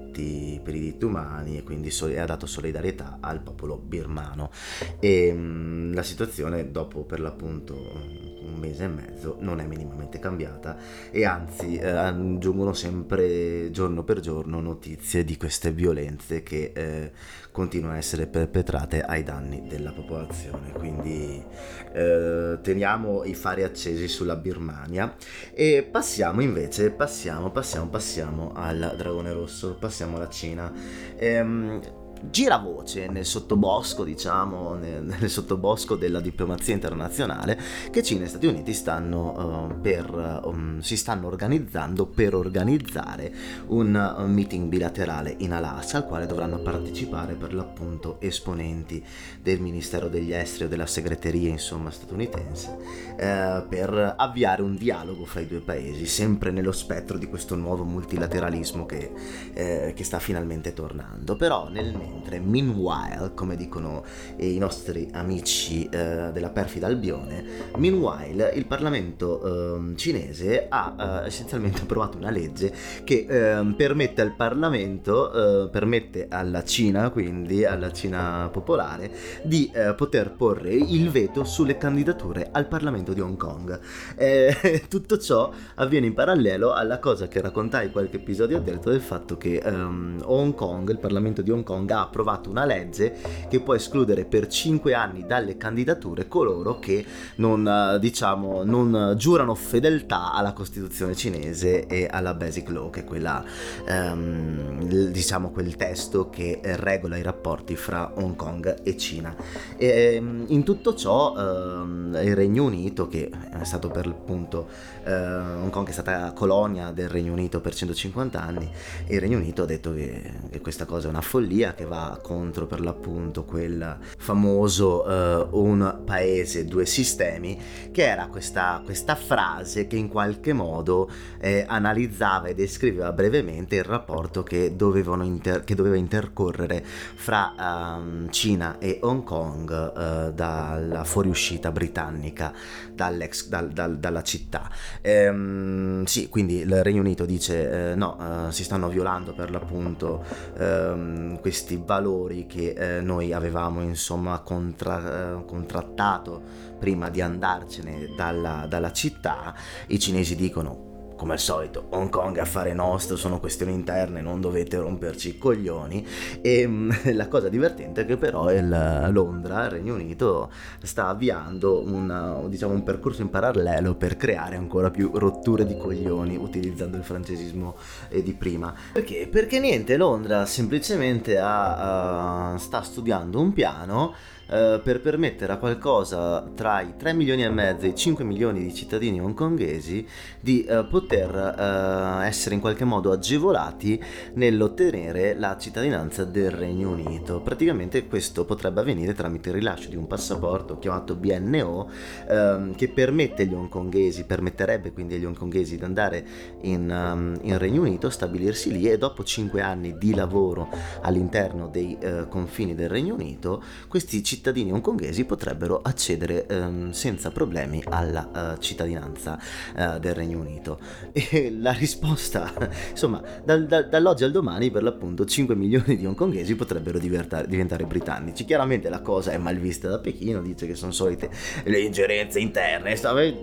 [0.62, 4.52] per i diritti umani e quindi so- ha dato solidarietà al popolo birmano.
[5.00, 10.78] E mh, la situazione dopo per l'appunto un mese e mezzo non è minimamente cambiata
[11.12, 17.12] e anzi eh, giungono sempre giorno per giorno notizie di queste violenze che eh,
[17.60, 20.72] continuano a essere perpetrate ai danni della popolazione.
[20.72, 21.44] Quindi
[21.92, 25.14] eh, teniamo i fari accesi sulla Birmania
[25.54, 30.72] e passiamo invece, passiamo, passiamo, passiamo al dragone rosso, passiamo alla Cina.
[31.18, 31.82] Ehm,
[32.22, 37.60] gira voce nel sottobosco, diciamo, nel, nel, sottobosco della diplomazia internazionale,
[37.92, 43.34] che Cina e Stati Uniti stanno, uh, per, um, si stanno organizzando per organizzare
[43.68, 49.04] un, un, meeting bilaterale in Alaska, al quale dovranno partecipare per l'appunto esponenti
[49.42, 52.78] del Ministero degli Esteri o della segreteria, insomma, statunitense,
[53.12, 57.84] uh, per avviare un dialogo fra i due paesi, sempre nello spettro di questo nuovo
[57.84, 61.36] multilateralismo che, uh, che sta finalmente tornando.
[61.36, 64.04] Però nel mentre, meanwhile, come dicono
[64.38, 67.44] i nostri amici eh, della perfida Albione,
[67.78, 74.36] meanwhile il Parlamento eh, cinese ha eh, essenzialmente approvato una legge che ehm, permette al
[74.36, 79.12] Parlamento, eh, permette alla Cina, quindi alla Cina popolare,
[79.44, 83.80] di eh, poter porre il veto sulle candidature al Parlamento di Hong Kong.
[84.88, 89.62] tutto ciò avviene in parallelo alla cosa che raccontai qualche episodio addietro del fatto che
[89.64, 93.16] um, Hong Kong, il Parlamento di Hong Kong, ha approvato una legge
[93.50, 100.34] che può escludere per 5 anni dalle candidature coloro che non, diciamo, non giurano fedeltà
[100.34, 103.44] alla Costituzione cinese e alla Basic Law, che è quella,
[103.88, 109.36] um, diciamo, quel testo che regola i rapporti fra Hong Kong e Cina.
[109.78, 114.68] E, ehm, in tutto ciò um, il Regno Unito, che è stato per l'appunto
[115.10, 118.70] uh, Hong Kong è stata colonia del Regno Unito per 150 anni
[119.06, 122.20] e il Regno Unito ha detto che, che questa cosa è una follia che va
[122.22, 127.60] contro per l'appunto quel famoso uh, un paese, due sistemi,
[127.92, 133.84] che era questa, questa frase che in qualche modo eh, analizzava e descriveva brevemente il
[133.84, 141.72] rapporto che, inter- che doveva intercorrere fra um, Cina e Hong Kong uh, dalla fuoriuscita
[141.72, 142.54] britannica
[142.94, 144.70] dal, dalla città.
[145.02, 150.24] Ehm, sì, quindi il Regno Unito dice eh, no, eh, si stanno violando per l'appunto
[150.58, 156.42] ehm, questi valori che eh, noi avevamo insomma contra- eh, contrattato
[156.80, 159.54] prima di andarcene dalla, dalla città.
[159.88, 160.89] I cinesi dicono
[161.20, 165.38] come al solito, Hong Kong è affare nostro, sono questioni interne, non dovete romperci i
[165.38, 166.08] coglioni.
[166.40, 170.50] E mm, la cosa divertente è che però il Londra, il Regno Unito,
[170.82, 176.38] sta avviando una, diciamo, un percorso in parallelo per creare ancora più rotture di coglioni
[176.38, 177.76] utilizzando il francesismo
[178.08, 178.74] eh, di prima.
[178.94, 179.28] Perché?
[179.30, 184.14] Perché niente, Londra semplicemente ha, uh, sta studiando un piano
[184.52, 188.64] eh, per permettere a qualcosa tra i 3 milioni e mezzo e i 5 milioni
[188.64, 190.08] di cittadini hongkongesi
[190.40, 197.42] di uh, poter uh, essere in qualche modo agevolati nell'ottenere la cittadinanza del Regno Unito.
[197.42, 201.90] Praticamente questo potrebbe avvenire tramite il rilascio di un passaporto chiamato BNO
[202.28, 206.26] ehm, che permette agli hongkongesi, permetterebbe quindi agli hongkongesi di andare
[206.62, 210.70] in, um, in, Regno Unito, stabilirsi lì e dopo 5 anni di lavoro
[211.02, 211.98] all'interno dei
[212.30, 218.62] confini del Regno Unito questi cittadini cittadini hongkongesi potrebbero accedere ehm, senza problemi alla uh,
[218.62, 219.38] cittadinanza
[219.76, 220.80] uh, del Regno Unito.
[221.12, 222.54] E la risposta,
[222.90, 228.46] insomma, dal, da, dall'oggi al domani per l'appunto 5 milioni di hongkongesi potrebbero diventare britannici.
[228.46, 231.30] Chiaramente la cosa è mal vista da Pechino, dice che sono solite
[231.66, 232.96] le ingerenze interne,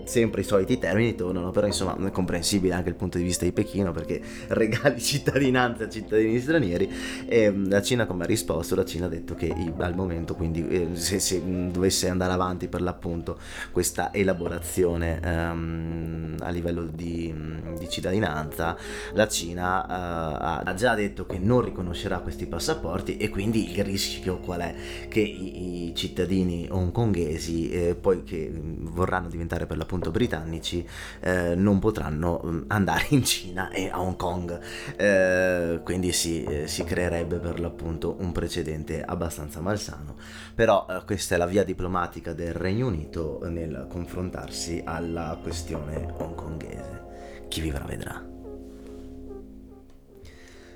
[0.05, 3.53] sempre i soliti termini tornano, però insomma è comprensibile anche il punto di vista di
[3.53, 6.91] Pechino perché regali cittadinanza a cittadini stranieri
[7.27, 8.75] e la Cina come ha risposto?
[8.75, 13.39] La Cina ha detto che al momento quindi se, se, dovesse andare avanti per l'appunto
[13.73, 17.35] questa elaborazione um, a livello di,
[17.79, 18.77] di, cittadinanza,
[19.13, 24.39] la Cina uh, ha già detto che non riconoscerà questi passaporti e quindi il rischio
[24.39, 24.75] qual è?
[25.09, 30.87] Che i, i cittadini hongkongesi, eh, poi che vorranno diventare per l'appunto britannici,
[31.21, 34.59] eh, non potranno mm, andare in Cina e a Hong Kong.
[34.97, 40.17] Eh, quindi si, eh, si creerebbe per l'appunto un precedente abbastanza malsano.
[40.55, 46.13] Però però eh, questa è la via diplomatica del Regno Unito nel confrontarsi alla questione
[46.19, 47.45] hongkongese.
[47.49, 48.23] Chi vivrà vedrà.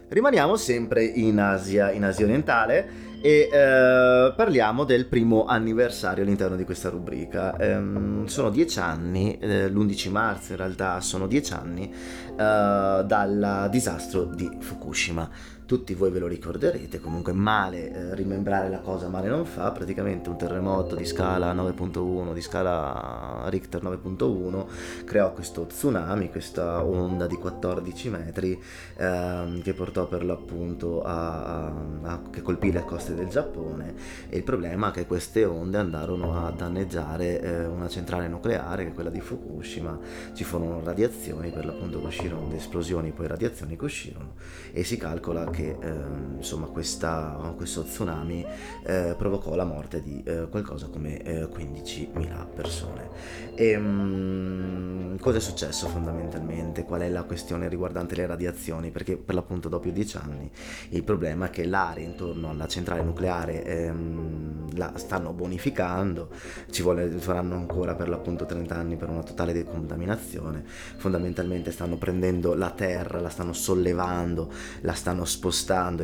[0.09, 6.65] Rimaniamo sempre in Asia, in Asia orientale e eh, parliamo del primo anniversario all'interno di
[6.65, 7.57] questa rubrica.
[7.59, 14.25] Ehm, sono dieci anni, eh, l'11 marzo in realtà sono dieci anni eh, dal disastro
[14.25, 15.29] di Fukushima
[15.71, 20.29] tutti voi ve lo ricorderete, comunque male eh, rimembrare la cosa male non fa, praticamente
[20.29, 27.37] un terremoto di scala 9.1, di scala Richter 9.1 creò questo tsunami, questa onda di
[27.37, 28.61] 14 metri
[28.97, 33.95] ehm, che portò per l'appunto a, a, a, che colpì le coste del Giappone.
[34.29, 38.91] E il problema è che queste onde andarono a danneggiare eh, una centrale nucleare che
[38.91, 39.97] è quella di Fukushima,
[40.33, 44.33] ci furono radiazioni per l'appunto che uscirono, esplosioni poi radiazioni che uscirono
[44.73, 48.45] e si calcola che che eh, insomma questa, questo tsunami
[48.85, 53.09] eh, provocò la morte di eh, qualcosa come 15.000 eh, persone.
[53.55, 56.85] E, mh, mm, cosa è successo fondamentalmente?
[56.85, 58.91] Qual è la questione riguardante le radiazioni?
[58.91, 60.51] Perché per l'appunto dopo dieci anni
[60.91, 66.31] il problema è che l'area intorno alla centrale nucleare ehm, la stanno bonificando,
[66.71, 70.65] ci vuole, faranno ancora per l'appunto 30 anni per una totale decontaminazione,
[70.97, 74.51] fondamentalmente stanno prendendo la terra, la stanno sollevando,
[74.83, 75.50] la stanno spostando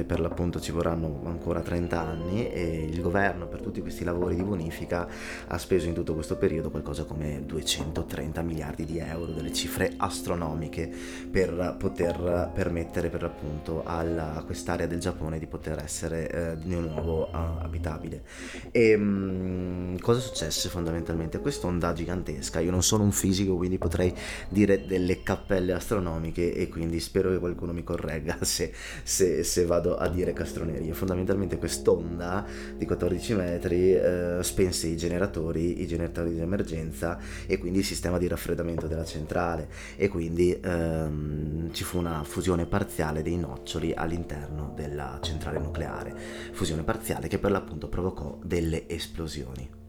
[0.00, 4.34] e per l'appunto ci vorranno ancora 30 anni e il governo per tutti questi lavori
[4.34, 5.08] di bonifica
[5.46, 10.90] ha speso in tutto questo periodo qualcosa come 230 miliardi di euro, delle cifre astronomiche
[11.30, 16.74] per poter permettere per l'appunto alla, a quest'area del Giappone di poter essere eh, di
[16.74, 18.22] nuovo uh, abitabile.
[18.70, 21.38] E um, cosa successe fondamentalmente?
[21.38, 24.12] Quest'onda gigantesca, io non sono un fisico quindi potrei
[24.48, 29.96] dire delle cappelle astronomiche e quindi spero che qualcuno mi corregga se, se, se vado
[29.96, 30.92] a dire castronerie.
[30.92, 32.44] Fondamentalmente quest'onda
[32.76, 38.18] di 14 metri eh, spense i generatori, i generatori di emergenza e quindi il sistema
[38.18, 39.68] di raffreddamento della centrale.
[39.96, 46.14] E quindi ehm, ci fu una fusione parziale dei noccioli all'interno della centrale nucleare,
[46.52, 49.84] fusione parziale che per l'appunto provocò delle esplosioni.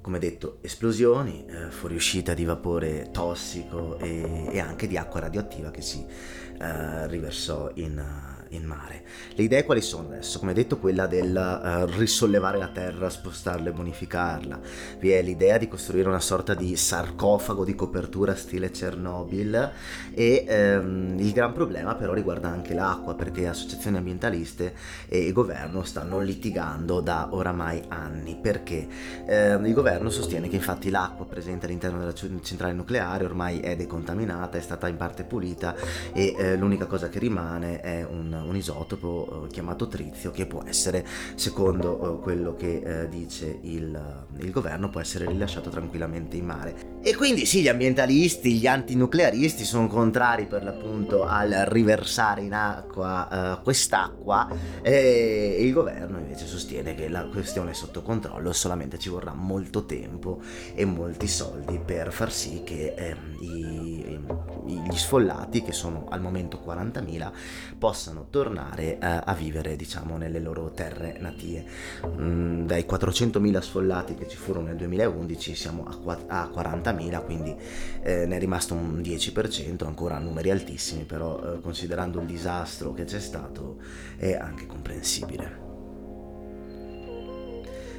[0.00, 5.82] Come detto, esplosioni, eh, fuoriuscita di vapore tossico e, e, anche di acqua radioattiva che
[5.82, 8.02] si eh, riversò in,
[8.50, 9.04] in mare.
[9.34, 10.38] Le idee quali sono adesso?
[10.38, 14.60] Come detto, quella del uh, risollevare la terra, spostarla e bonificarla.
[14.98, 19.72] Vi è l'idea di costruire una sorta di sarcofago di copertura stile Chernobyl
[20.14, 24.74] e um, il gran problema però riguarda anche l'acqua perché associazioni ambientaliste
[25.08, 28.86] e governo stanno litigando da oramai anni perché
[29.26, 34.58] uh, il governo sostiene che infatti l'acqua presente all'interno della centrale nucleare ormai è decontaminata,
[34.58, 35.74] è stata in parte pulita
[36.12, 40.62] e uh, l'unica cosa che rimane è un un isotopo eh, chiamato trizio che può
[40.64, 46.44] essere, secondo eh, quello che eh, dice il, il governo, può essere rilasciato tranquillamente in
[46.44, 46.96] mare.
[47.02, 53.56] E quindi sì, gli ambientalisti, gli antinuclearisti sono contrari per l'appunto al riversare in acqua
[53.58, 54.48] uh, quest'acqua
[54.82, 59.84] e il governo invece sostiene che la questione è sotto controllo, solamente ci vorrà molto
[59.84, 60.40] tempo
[60.74, 64.18] e molti soldi per far sì che eh, i,
[64.66, 67.32] gli sfollati, che sono al momento 40.000,
[67.78, 71.64] possano tornare eh, a vivere diciamo nelle loro terre natie.
[72.06, 77.54] Mm, dai 400.000 sfollati che ci furono nel 2011 siamo a, a 40.000, quindi
[78.02, 83.04] eh, ne è rimasto un 10%, ancora numeri altissimi, però eh, considerando il disastro che
[83.04, 83.78] c'è stato
[84.16, 85.67] è anche comprensibile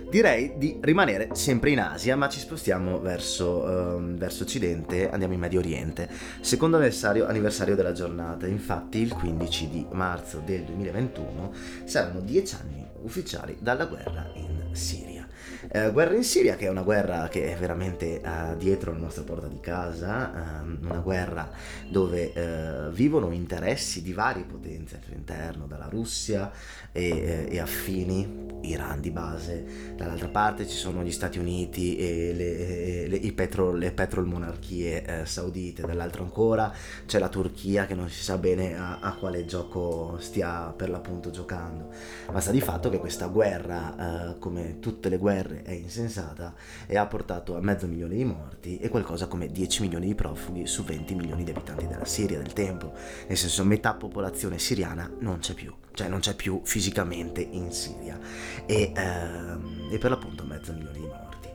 [0.10, 5.40] direi di rimanere sempre in Asia, ma ci spostiamo verso, um, verso Occidente, andiamo in
[5.40, 6.10] Medio Oriente.
[6.42, 11.54] Secondo anniversario, anniversario della giornata, infatti il 15 di marzo del 2021
[11.86, 15.28] saranno dieci anni ufficiali dalla guerra in Siria.
[15.72, 19.24] Eh, guerra in Siria, che è una guerra che è veramente uh, dietro la nostra
[19.24, 21.50] porta di casa, uh, una guerra
[21.90, 26.52] dove uh, vivono interessi di varie potenze al suo interno, dalla Russia
[26.92, 33.08] e, e, affini, Iran di base, dall'altra parte ci sono gli Stati Uniti e le,
[33.08, 36.74] le, i petro, le petrolmonarchie eh, saudite, dall'altro ancora
[37.06, 41.30] c'è la Turchia che non si sa bene a, a, quale gioco stia per l'appunto
[41.30, 41.90] giocando,
[42.32, 46.54] ma sta di fatto che questa guerra, come tutte le guerre è insensata
[46.86, 50.68] e ha portato a mezzo milione di morti e qualcosa come 10 milioni di profughi
[50.68, 52.94] su 20 milioni di abitanti della Siria del tempo.
[53.28, 58.20] Nel senso, metà popolazione siriana non c'è più, cioè non c'è più fisicamente in Siria
[58.66, 61.50] e, ehm, e per l'appunto mezzo milione di morti.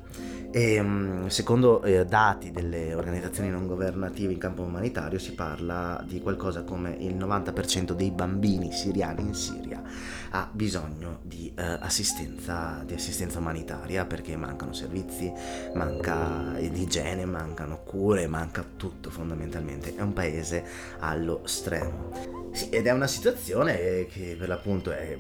[0.51, 6.21] E, ehm, secondo eh, dati delle organizzazioni non governative in campo umanitario si parla di
[6.21, 9.83] qualcosa come il 90% dei bambini siriani in Siria
[10.35, 15.33] ha bisogno di, eh, assistenza, di assistenza umanitaria perché mancano servizi,
[15.75, 19.95] manca igiene, mancano cure, manca tutto fondamentalmente.
[19.95, 20.65] È un paese
[20.99, 22.11] allo stremo.
[22.51, 25.17] Sì, ed è una situazione che per l'appunto è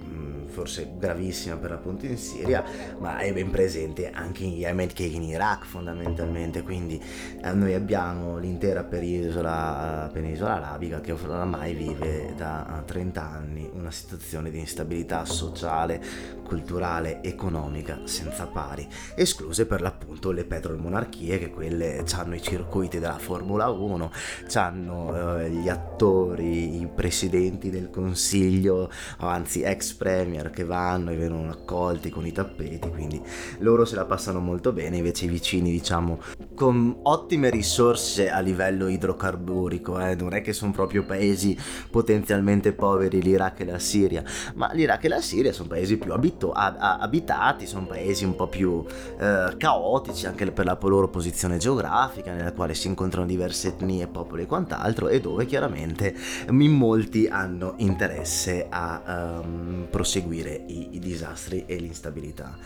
[0.47, 2.65] forse gravissima per l'appunto in Siria,
[2.99, 7.03] ma è ben presente anche in Yemen che in Iraq fondamentalmente, quindi
[7.43, 14.51] eh, noi abbiamo l'intera penisola, penisola arabica che oramai vive da 30 anni una situazione
[14.51, 18.87] di instabilità sociale, culturale, economica senza pari,
[19.17, 24.11] escluse per l'appunto le petrolmonarchie che quelle hanno i circuiti della Formula 1,
[24.55, 31.51] hanno eh, gli attori, i presidenti del consiglio, anzi ex premier che vanno e vengono
[31.51, 33.21] accolti con i tappeti, quindi
[33.59, 36.21] loro se la passano molto bene, invece i vicini diciamo
[36.55, 40.15] con ottime risorse a livello idrocarburico, eh?
[40.15, 41.59] non è che sono proprio paesi
[41.91, 44.23] potenzialmente poveri l'Iraq e la Siria,
[44.55, 48.47] ma l'Iraq l'Iraq e la Siria sono paesi più abito- abitati, sono paesi un po'
[48.47, 48.85] più
[49.19, 54.43] eh, caotici anche per la loro posizione geografica, nella quale si incontrano diverse etnie, popoli
[54.43, 56.15] e quant'altro, e dove chiaramente
[56.49, 62.57] in molti hanno interesse a um, proseguire i, i disastri e l'instabilità.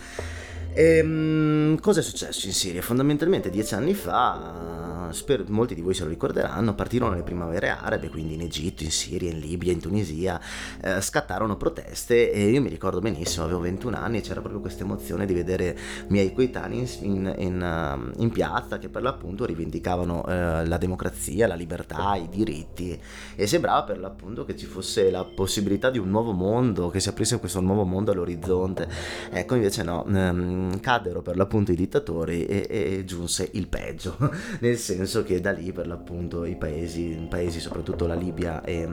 [0.78, 2.82] E, um, cosa è successo in Siria?
[2.82, 4.78] Fondamentalmente dieci anni fa
[5.12, 8.90] spero, molti di voi se lo ricorderanno, partirono le primavere arabe, quindi in Egitto, in
[8.90, 10.40] Siria, in Libia, in Tunisia,
[10.80, 14.84] eh, scattarono proteste e io mi ricordo benissimo, avevo 21 anni e c'era proprio questa
[14.84, 15.76] emozione di vedere
[16.08, 22.14] miei coetanei in, in, in, piazza che per l'appunto rivendicavano eh, la democrazia, la libertà,
[22.16, 22.98] i diritti
[23.34, 27.08] e sembrava per l'appunto che ci fosse la possibilità di un nuovo mondo, che si
[27.08, 28.88] aprisse questo nuovo mondo all'orizzonte.
[29.30, 34.16] Ecco invece no, ehm, caddero per l'appunto i dittatori e, e giunse il peggio,
[34.60, 38.88] nel senso che da lì per l'appunto i paesi, paesi soprattutto la Libia e,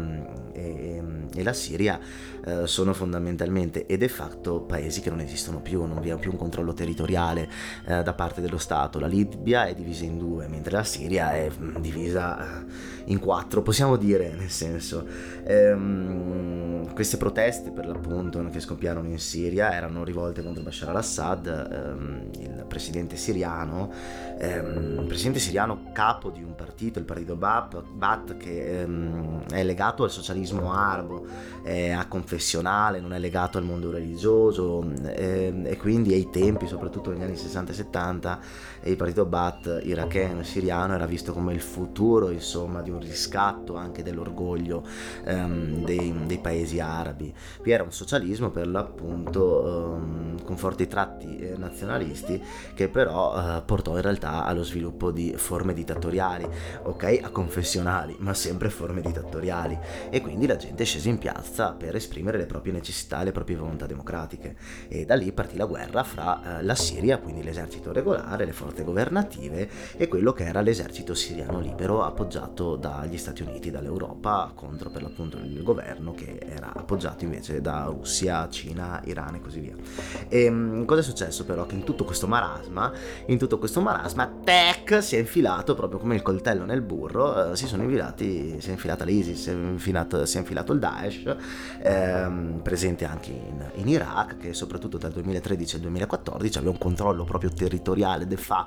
[0.53, 1.03] e,
[1.34, 1.99] e la Siria
[2.45, 6.32] eh, sono fondamentalmente e de facto paesi che non esistono più, non vi è più
[6.32, 7.49] un controllo territoriale
[7.88, 8.99] eh, da parte dello Stato.
[8.99, 12.65] La Libia è divisa in due, mentre la Siria è mm, divisa eh,
[13.05, 15.05] in quattro, possiamo dire, nel senso.
[15.43, 22.30] Ehm, queste proteste per l'appunto che scoppiarono in Siria erano rivolte contro Bashar al-Assad, ehm,
[22.39, 23.91] il presidente siriano,
[24.38, 30.12] ehm, presidente siriano capo di un partito, il partito Baath, che ehm, è legato al
[30.12, 31.26] socialismo arabo,
[31.64, 37.12] è a confessionale, non è legato al mondo religioso ehm, e quindi ai tempi, soprattutto
[37.12, 38.39] negli anni 60 e 70,
[38.89, 43.75] il partito Baath iracheno e siriano era visto come il futuro insomma di un riscatto
[43.75, 44.83] anche dell'orgoglio
[45.23, 47.33] ehm, dei, dei, paesi arabi.
[47.61, 52.41] Vi era un socialismo per l'appunto ehm, con forti tratti eh, nazionalisti
[52.73, 56.47] che però eh, portò in realtà allo sviluppo di forme di dittatoriali,
[56.83, 57.19] ok?
[57.21, 59.77] A confessionali, ma sempre forme dittatoriali.
[60.09, 63.55] E quindi la gente scese in piazza per esprimere le proprie necessità e le proprie
[63.55, 64.55] volontà democratiche.
[64.88, 68.74] E da lì partì la guerra fra eh, la Siria, quindi l'esercito regolare, le forze
[68.84, 75.01] governative, e quello che era l'esercito siriano libero appoggiato dagli Stati Uniti, dall'Europa, contro per
[75.01, 79.76] l'appunto il governo che era appoggiato invece da Russia, Cina, Iran e così via.
[80.28, 81.65] E ehm, cosa è successo però?
[81.65, 82.91] Che in tutto questo marasma,
[83.28, 87.55] in tutto questo marasma, tech si è infilato proprio come il coltello nel burro, eh,
[87.55, 91.36] si sono infilati, si è infilata l'ISIS, si è infilato, si è infilato il Daesh,
[91.82, 97.23] ehm, presente anche in, in, Iraq, che soprattutto dal 2013 al 2014 aveva un controllo
[97.23, 98.64] proprio territoriale de facto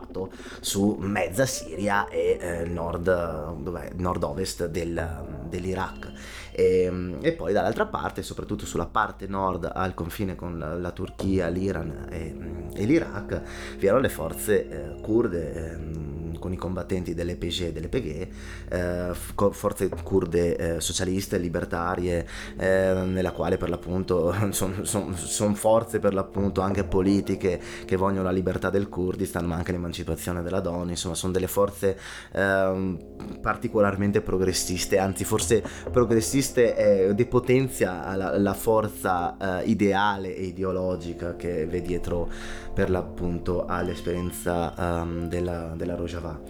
[0.61, 6.13] su mezza Siria e eh, nord, nord-ovest del, dell'Iraq.
[6.53, 10.91] E, ehm, e, poi dall'altra parte, soprattutto sulla parte nord al confine con la, la
[10.91, 12.37] Turchia, l'Iran e,
[12.75, 13.43] e l'Iraq,
[13.79, 15.53] vi erano le forze eh, kurde.
[15.53, 18.29] Eh, con i combattenti dell'EPG e dell'EPG,
[18.71, 19.15] eh,
[19.51, 22.27] forze kurde eh, socialiste, libertarie,
[22.57, 28.25] eh, nella quale per l'appunto sono son, son forze per l'appunto anche politiche che vogliono
[28.25, 31.99] la libertà del Kurdistan, ma anche l'emancipazione della donna, insomma sono delle forze
[32.33, 41.67] ehm, particolarmente progressiste, anzi forse progressiste depotenzia la, la forza eh, ideale e ideologica che
[41.67, 42.29] vede dietro
[42.79, 46.41] per l'appunto all'esperienza um, della, della Rojava.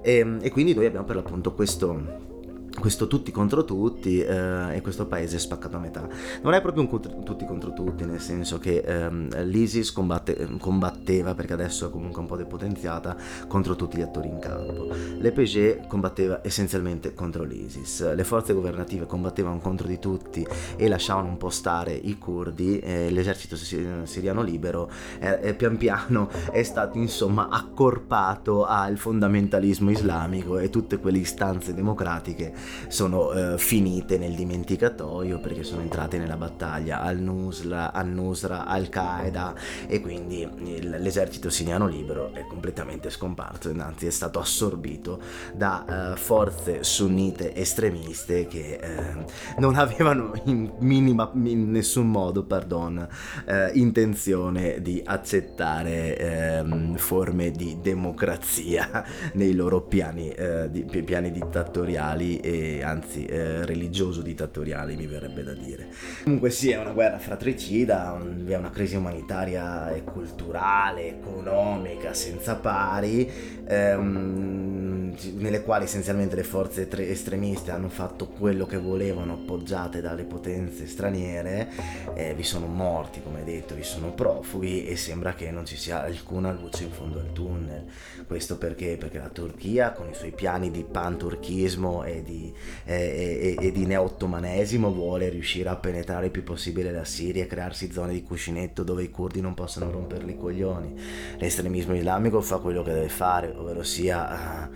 [0.00, 2.32] E, e, quindi noi abbiamo per l'appunto questo
[2.78, 6.06] questo tutti contro tutti eh, e questo paese è spaccato a metà.
[6.42, 11.34] Non è proprio un contro, tutti contro tutti, nel senso che ehm, l'ISIS combatte, combatteva,
[11.34, 13.16] perché adesso è comunque un po' depotenziata,
[13.46, 14.88] contro tutti gli attori in campo.
[15.18, 18.12] L'EPG combatteva essenzialmente contro l'ISIS.
[18.12, 20.46] Le forze governative combattevano contro di tutti
[20.76, 22.80] e lasciavano un po' stare i curdi.
[22.80, 30.98] L'esercito siriano libero eh, pian piano è stato insomma accorpato al fondamentalismo islamico e tutte
[30.98, 38.66] quelle istanze democratiche sono eh, finite nel dimenticatoio perché sono entrate nella battaglia al-Nusra, al-Nusra,
[38.66, 39.54] al-Qaeda
[39.86, 45.20] e quindi il, l'esercito siriano libero è completamente scomparso, anzi è stato assorbito
[45.54, 53.06] da uh, forze sunnite estremiste che uh, non avevano in, minima, in nessun modo pardon,
[53.46, 59.04] uh, intenzione di accettare um, forme di democrazia
[59.34, 60.34] nei loro piani,
[60.70, 65.88] di, piani dittatoriali e anzi eh, religioso-dittatoriali mi verrebbe da dire.
[66.22, 72.56] Comunque sì, è una guerra fratricida, vi è una crisi umanitaria e culturale, economica senza
[72.56, 73.30] pari,
[73.66, 80.86] ehm, nelle quali essenzialmente le forze estremiste hanno fatto quello che volevano appoggiate dalle potenze
[80.86, 81.70] straniere,
[82.14, 86.02] eh, vi sono morti come detto, vi sono profughi e sembra che non ci sia
[86.02, 87.84] alcuna luce in fondo al tunnel.
[88.26, 88.96] Questo perché?
[88.96, 92.43] Perché la Turchia con i suoi piani di panturchismo e di,
[92.84, 97.46] eh, e, e di neo-ottomanesimo vuole riuscire a penetrare il più possibile la Siria e
[97.46, 100.94] crearsi zone di cuscinetto dove i curdi non possano romperli i coglioni.
[101.38, 104.68] L'estremismo islamico fa quello che deve fare, ovvero sia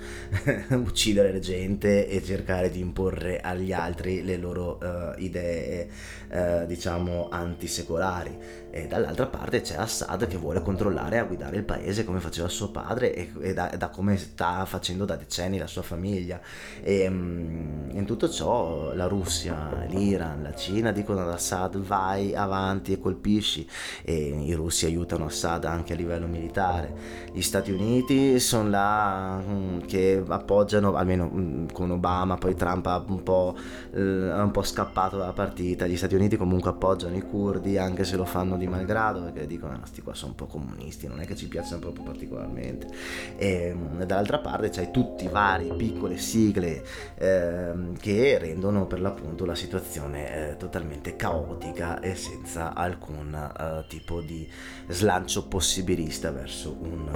[0.71, 5.89] uh, uccidere gente e cercare di imporre agli altri le loro uh, idee,
[6.31, 8.67] uh, diciamo, antisecolari.
[8.79, 12.71] E dall'altra parte c'è Assad che vuole controllare e guidare il paese come faceva suo
[12.71, 16.41] padre e, e da, da, come sta facendo da decenni la sua famiglia.
[16.81, 22.93] E um, in tutto ciò la Russia, l'Iran, la Cina dicono ad Assad vai avanti
[22.93, 23.69] e colpisci
[24.05, 27.27] e i russi aiutano Assad anche a livello militare.
[27.33, 33.05] Gli Stati Uniti sono là um, che appoggiano, almeno um, con Obama, poi Trump ha
[33.09, 33.57] un po',
[33.91, 38.17] uh, un po' scappato dalla partita, gli Stati Uniti comunque appoggiano i curdi anche se
[38.17, 41.27] lo fanno di malgrado perché dicono ah, sti qua sono un po' comunisti, non è
[41.27, 42.89] che ci piacciono proprio particolarmente.
[43.37, 46.85] E um, dall'altra parte c'hai tutti i vari piccole sigle
[47.17, 54.21] eh, che rendono per l'appunto la situazione eh, totalmente caotica e senza alcun uh, tipo
[54.21, 54.49] di
[54.89, 57.09] slancio possibilista verso un,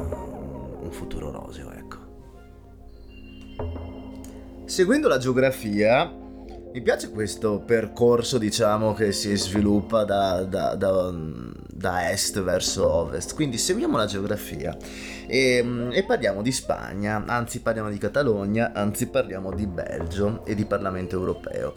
[0.80, 2.10] un futuro roseo, ecco.
[4.64, 6.21] Seguendo la geografia,
[6.72, 13.34] mi piace questo percorso, diciamo, che si sviluppa da, da, da, da est verso ovest.
[13.34, 14.74] Quindi seguiamo la geografia
[15.26, 20.64] e, e, parliamo di Spagna, anzi parliamo di Catalogna, anzi parliamo di Belgio e di
[20.64, 21.74] Parlamento europeo.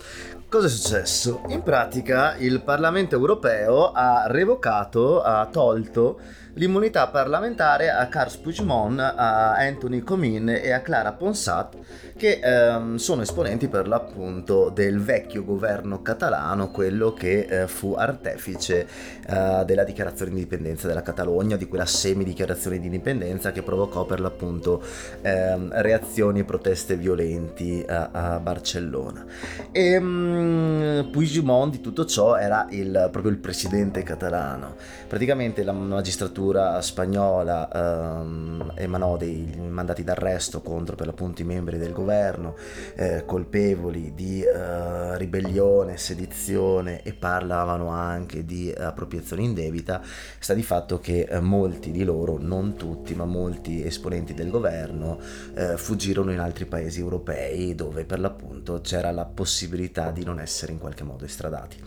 [0.47, 1.41] Cosa è successo?
[1.49, 6.19] In pratica il Parlamento europeo ha revocato, ha tolto
[6.55, 11.75] l'immunità parlamentare a Carles Puigdemont, a Anthony Comín e a Clara Ponsat,
[12.15, 18.87] che ehm, sono esponenti per l'appunto del vecchio governo catalano, quello che eh, fu artefice
[19.27, 24.21] eh, della dichiarazione di indipendenza della Catalogna, di quella semi-dichiarazione di indipendenza che provocò per
[24.21, 24.81] l'appunto
[25.21, 29.25] ehm, reazioni e proteste violenti a, a Barcellona.
[29.71, 34.75] E um, Puigdemont di tutto ciò era il, proprio il presidente catalano.
[35.07, 41.77] Praticamente la magistratura magistratura spagnola ehm, emanò dei mandati d'arresto contro per l'appunto i membri
[41.77, 42.55] del governo
[42.95, 50.01] eh, colpevoli di eh, ribellione, sedizione e parlavano anche di appropriazione indebita,
[50.39, 55.19] sta di fatto che eh, molti di loro, non tutti, ma molti esponenti del governo
[55.55, 60.71] eh, fuggirono in altri paesi europei dove per l'appunto c'era la possibilità di non essere
[60.71, 61.77] in qualche modo estradati.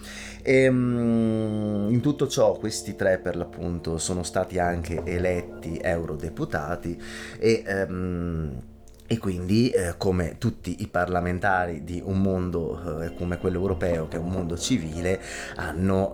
[0.43, 6.99] E, ehm, in tutto ciò questi tre per l'appunto sono stati anche eletti eurodeputati
[7.39, 8.63] e um,
[9.11, 14.19] e quindi, eh, come tutti i parlamentari di un mondo eh, come quello europeo, che
[14.19, 15.19] è un mondo civile,
[15.57, 16.13] hanno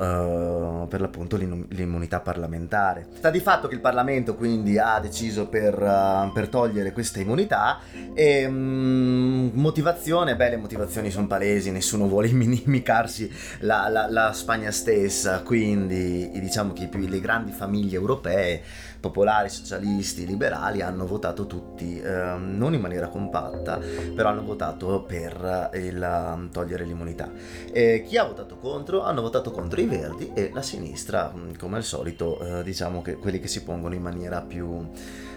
[0.84, 3.08] eh, per l'appunto l'immunità parlamentare.
[3.16, 7.80] Sta di fatto che il Parlamento quindi ha deciso per, uh, per togliere questa immunità
[8.14, 13.28] e um, motivazione, beh le motivazioni sono palesi, nessuno vuole inimicarsi
[13.60, 18.62] la, la, la Spagna stessa, quindi diciamo che le grandi famiglie europee
[19.04, 23.78] popolari, socialisti, liberali hanno votato tutti, eh, non in maniera compatta,
[24.14, 27.30] però hanno votato per il, um, togliere l'immunità.
[27.70, 29.02] E chi ha votato contro?
[29.02, 33.16] Hanno votato contro i verdi e la sinistra, mm, come al solito, eh, diciamo che
[33.16, 34.88] quelli che si pongono in maniera più,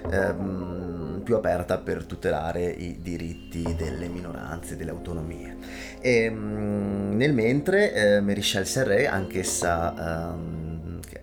[0.09, 5.57] ehm, più aperta per tutelare i diritti delle minoranze, delle autonomie.
[5.99, 10.31] E, mm, nel mentre eh, Merichel Serret, anch'essa...
[10.31, 10.67] Ehm,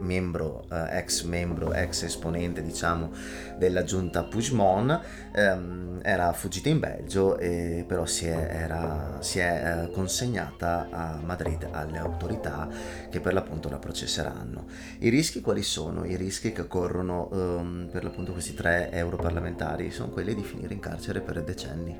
[0.00, 3.10] membro, eh, ex membro, ex esponente diciamo
[3.58, 5.00] della giunta Puigdemont,
[5.34, 11.20] ehm, era fuggita in Belgio e però si è, era, si è eh, consegnata a
[11.24, 12.68] Madrid alle autorità
[13.10, 14.66] che per l'appunto la processeranno.
[14.98, 16.04] I rischi quali sono?
[16.04, 20.80] I rischi che corrono ehm, per l'appunto questi tre europarlamentari sono quelli di finire in
[20.80, 21.96] carcere per decenni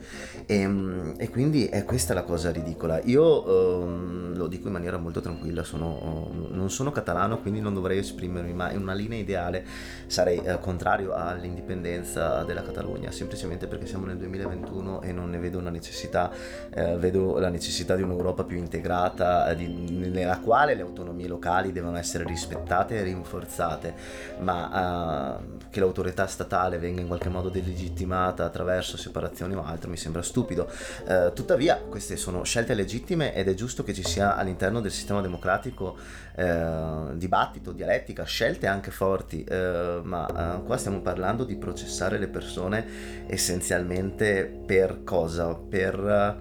[0.47, 3.01] e, ehm, e quindi è questa la cosa ridicola.
[3.05, 7.84] Io ehm, lo dico in maniera molto tranquilla, sono, non sono catalano quindi non dovrei
[7.93, 9.65] esprimermi, ma in una linea ideale
[10.07, 15.59] sarei eh, contrario all'indipendenza della Catalogna, semplicemente perché siamo nel 2021 e non ne vedo
[15.59, 16.31] una necessità,
[16.71, 21.73] eh, vedo la necessità di un'Europa più integrata, eh, di, nella quale le autonomie locali
[21.73, 23.95] devono essere rispettate e rinforzate,
[24.41, 29.97] ma eh, che l'autorità statale venga in qualche modo delegittimata attraverso separazioni o altro mi
[29.97, 30.69] sembra stupido.
[31.07, 35.21] Eh, tuttavia queste sono scelte legittime ed è giusto che ci sia all'interno del sistema
[35.21, 35.97] democratico
[36.37, 42.29] eh, dibattito, dialettica, scelte anche forti, eh, ma eh, qua stiamo parlando di processare le
[42.29, 42.87] persone
[43.27, 45.55] essenzialmente per cosa?
[45.55, 46.41] Per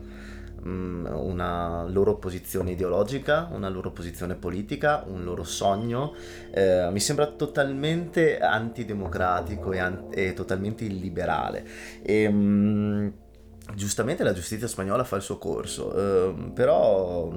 [0.66, 6.14] mm, una loro posizione ideologica, una loro posizione politica, un loro sogno.
[6.52, 11.66] Eh, mi sembra totalmente antidemocratico e, an- e totalmente illiberale.
[12.02, 13.08] E, mm,
[13.76, 17.32] giustamente la giustizia spagnola fa il suo corso, eh, però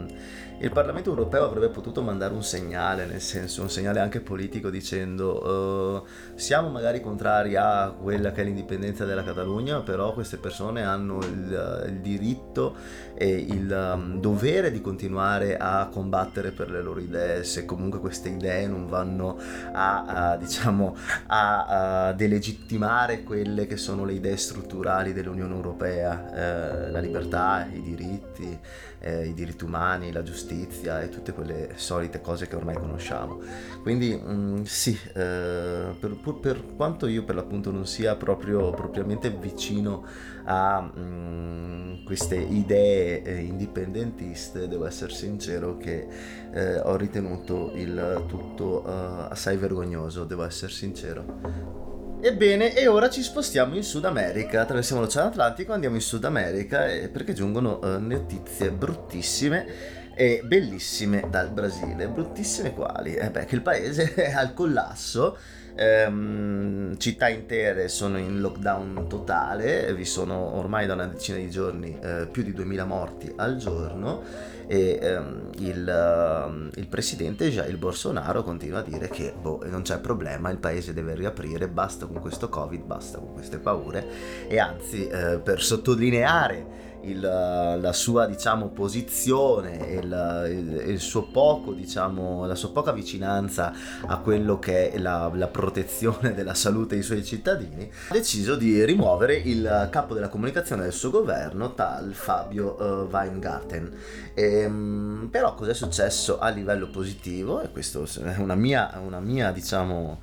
[0.58, 6.02] il Parlamento europeo avrebbe potuto mandare un segnale, nel senso un segnale anche politico dicendo
[6.02, 11.18] uh, siamo magari contrari a quella che è l'indipendenza della Catalogna, però queste persone hanno
[11.18, 12.74] il, il diritto
[13.14, 18.30] e il um, dovere di continuare a combattere per le loro idee, se comunque queste
[18.30, 19.38] idee non vanno
[19.72, 20.96] a, a diciamo,
[21.26, 27.82] a, a, delegittimare quelle che sono le idee strutturali dell'Unione Europea, eh, la libertà, i
[27.82, 28.58] diritti
[29.06, 33.40] eh, i diritti umani, la giustizia e tutte quelle solite cose che ormai conosciamo.
[33.82, 39.30] Quindi mh, mm, sì, eh, per, per, quanto io per l'appunto non sia proprio propriamente
[39.30, 40.04] vicino
[40.44, 46.08] a mh, mm, queste idee eh, indipendentiste, devo essere sincero che
[46.52, 51.95] eh, ho ritenuto il tutto uh, assai vergognoso, devo essere sincero.
[52.18, 56.86] Ebbene, e ora ci spostiamo in Sud America, attraversiamo l'Oceano Atlantico, andiamo in Sud America
[57.12, 62.08] perché giungono uh, notizie bruttissime e bellissime dal Brasile.
[62.08, 63.14] Bruttissime quali?
[63.14, 65.36] Eh beh, che il paese è al collasso,
[65.76, 71.98] ehm, città intere sono in lockdown totale, vi sono ormai da una decina di giorni
[72.02, 74.22] eh, più di 2000 morti al giorno
[74.66, 80.00] e um, il, um, il, presidente Jair Bolsonaro continua a dire che boh, non c'è
[80.00, 84.04] problema, il paese deve riaprire, basta con questo covid, basta con queste paure
[84.48, 91.28] e anzi eh, per sottolineare il, la sua diciamo, posizione e il, il, suo
[91.74, 93.72] diciamo, la sua poca vicinanza
[94.06, 98.84] a quello che è la, la, protezione della salute dei suoi cittadini, ha deciso di
[98.84, 103.92] rimuovere il capo della comunicazione del suo governo, tal Fabio uh, Weingarten.
[104.34, 107.62] E, ehm, però cos'è successo a livello positivo?
[107.62, 110.18] E questo è una mia, una mia diciamo,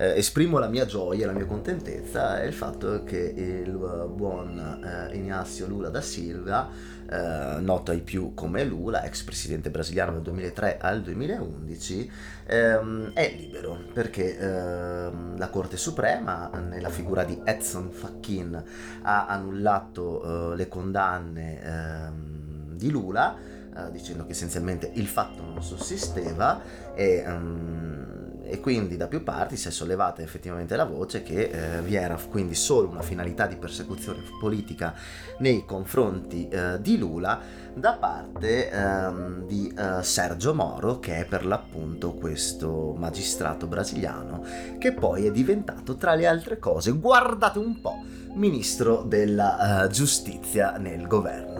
[0.00, 3.72] eh, esprimo la mia gioia, la mia contentezza è il fatto che il
[4.14, 6.70] buon eh, Ignazio Lula da Silva,
[7.10, 12.12] eh, noto ai più come Lula, ex presidente brasiliano dal 2003 al 2011,
[12.46, 18.62] ehm, è libero perché ehm, la Corte Suprema, nella figura di Edson Fachin,
[19.02, 23.36] ha annullato eh, le condanne ehm, di Lula
[23.78, 26.60] eh, dicendo che essenzialmente il fatto non sussisteva
[26.94, 28.07] e um,
[28.48, 32.18] e quindi da più parti si è sollevata effettivamente la voce che eh, vi era
[32.30, 34.94] quindi solo una finalità di persecuzione politica
[35.38, 37.40] nei confronti eh, di Lula
[37.74, 44.42] da parte ehm, di eh, Sergio Moro che è per l'appunto questo magistrato brasiliano
[44.78, 48.02] che poi è diventato tra le altre cose guardate un po'
[48.34, 51.57] ministro della uh, giustizia nel governo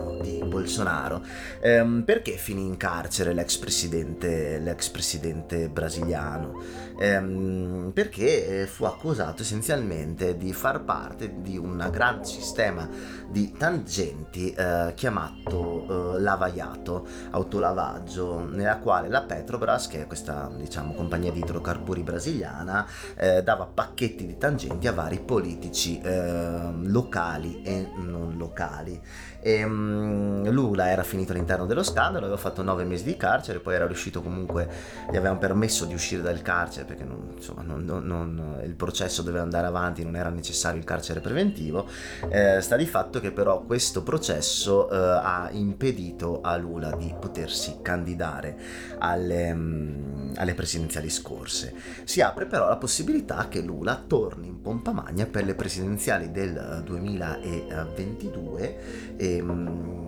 [0.59, 1.23] Bolsonaro.
[1.63, 6.87] Um, perché finì in carcere l'ex presidente, l'ex presidente brasiliano?
[6.99, 12.87] Um, perché eh, fu accusato essenzialmente di far parte di un gran sistema
[13.29, 20.93] di tangenti uh, chiamato uh, lavaiato, autolavaggio, nella quale la Petrobras, che è questa diciamo
[20.93, 22.85] compagnia di idrocarburi brasiliana,
[23.15, 28.99] eh, dava pacchetti di tangenti a vari politici eh, locali e non locali.
[29.41, 33.75] E, um, Lula era finito all'interno dello scandalo, aveva fatto nove mesi di carcere, poi
[33.75, 34.67] era riuscito comunque,
[35.09, 39.43] gli avevano permesso di uscire dal carcere perché non, insomma, non, non, il processo doveva
[39.43, 41.87] andare avanti, non era necessario il carcere preventivo.
[42.29, 47.77] Eh, sta di fatto che però questo processo eh, ha impedito a Lula di potersi
[47.81, 48.57] candidare
[48.99, 51.73] alle, um, alle presidenziali scorse.
[52.03, 56.81] Si apre però la possibilità che Lula torni in pompa magna per le presidenziali del
[56.83, 59.99] 2022 ehm,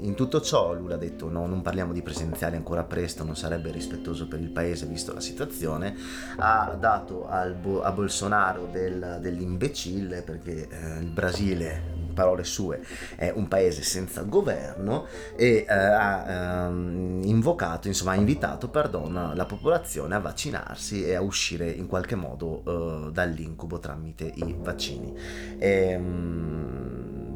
[0.00, 3.70] in tutto ciò Lula ha detto no, non parliamo di presidenziali ancora presto, non sarebbe
[3.70, 5.96] rispettoso per il paese visto la situazione,
[6.36, 7.28] ha dato
[7.60, 12.84] Bo- a Bolsonaro del, dell'imbecille perché eh, il Brasile parole sue,
[13.14, 19.46] è un paese senza governo e eh, ha ehm, invocato, insomma ha invitato, perdono, la
[19.46, 25.14] popolazione a vaccinarsi e a uscire in qualche modo eh, dall'incubo tramite i vaccini.
[25.58, 26.00] E,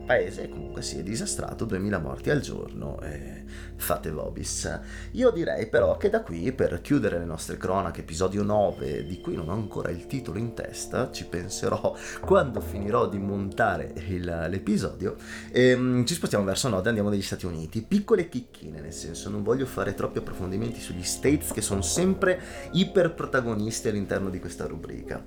[0.02, 3.44] ehm, paese comunque si è disastrato, 2000 morti al giorno, e
[3.76, 4.80] fate vobis.
[5.12, 9.34] Io direi però che da qui, per chiudere le nostre cronache, episodio 9, di cui
[9.34, 15.16] non ho ancora il titolo in testa, ci penserò quando finirò di montare il, l'episodio,
[15.50, 17.82] ehm, ci spostiamo verso nord e andiamo negli Stati Uniti.
[17.82, 22.40] Piccole chicchine, nel senso, non voglio fare troppi approfondimenti sugli States che sono sempre
[22.72, 25.24] iper protagonisti all'interno di questa rubrica.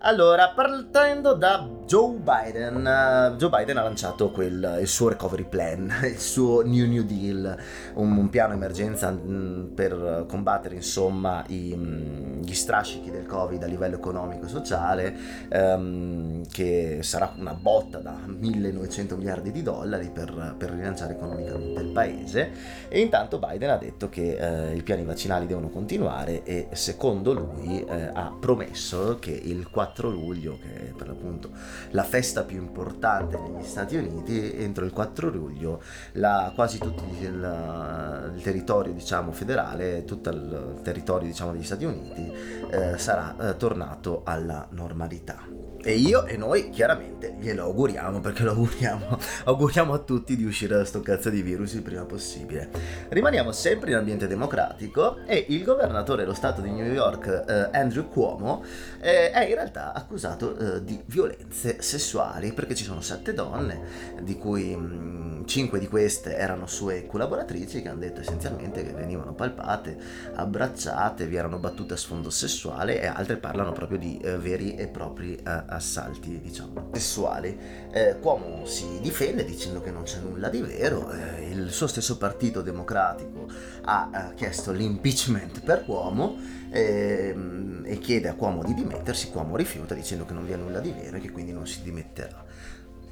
[0.00, 5.92] Allora, partendo da Joe Biden, uh, Joe Biden ha lanciato quel, il suo recovery plan,
[6.04, 7.56] il suo New New Deal,
[7.94, 13.66] un, un piano emergenza mm, per combattere insomma i, mm, gli strascichi del Covid a
[13.66, 15.16] livello economico e sociale,
[15.50, 21.88] um, che sarà una botta da 1900 miliardi di dollari per, per rilanciare economicamente il
[21.88, 22.50] paese.
[22.88, 27.84] E intanto Biden ha detto che uh, i piani vaccinali devono continuare e secondo lui
[27.84, 31.50] uh, ha promesso che il 4 4 luglio, che è per l'appunto
[31.90, 35.82] la festa più importante negli Stati Uniti, entro il 4 luglio
[36.12, 42.30] la, quasi tutto il, il, territorio diciamo, federale, tutto il territorio diciamo, degli Stati Uniti
[42.70, 45.67] eh, sarà eh, tornato alla normalità.
[45.80, 50.76] E io e noi chiaramente glielo auguriamo perché lo auguriamo, auguriamo a tutti di uscire
[50.76, 52.68] da sto cazzo di virus il prima possibile.
[53.08, 58.08] Rimaniamo sempre in ambiente democratico e il governatore dello stato di New York, eh, Andrew
[58.08, 58.64] Cuomo,
[59.00, 64.36] eh, è in realtà accusato eh, di violenze sessuali perché ci sono sette donne, di
[64.36, 69.32] cui mh, mm, cinque di queste erano sue collaboratrici che hanno detto essenzialmente che venivano
[69.32, 69.96] palpate,
[70.34, 74.88] abbracciate, vi erano battute a sfondo sessuale e altre parlano proprio di eh, veri e
[74.88, 77.56] propri eh, assalti, diciamo, sessuali.
[77.90, 82.16] Eh, Cuomo si difende dicendo che non c'è nulla di vero, eh, il suo stesso
[82.16, 83.46] partito democratico
[83.82, 86.36] ha eh, chiesto l'impeachment per Cuomo
[86.70, 90.80] ehm, e chiede a Cuomo di dimettersi, Cuomo rifiuta dicendo che non vi è nulla
[90.80, 92.44] di vero e che quindi non si dimetterà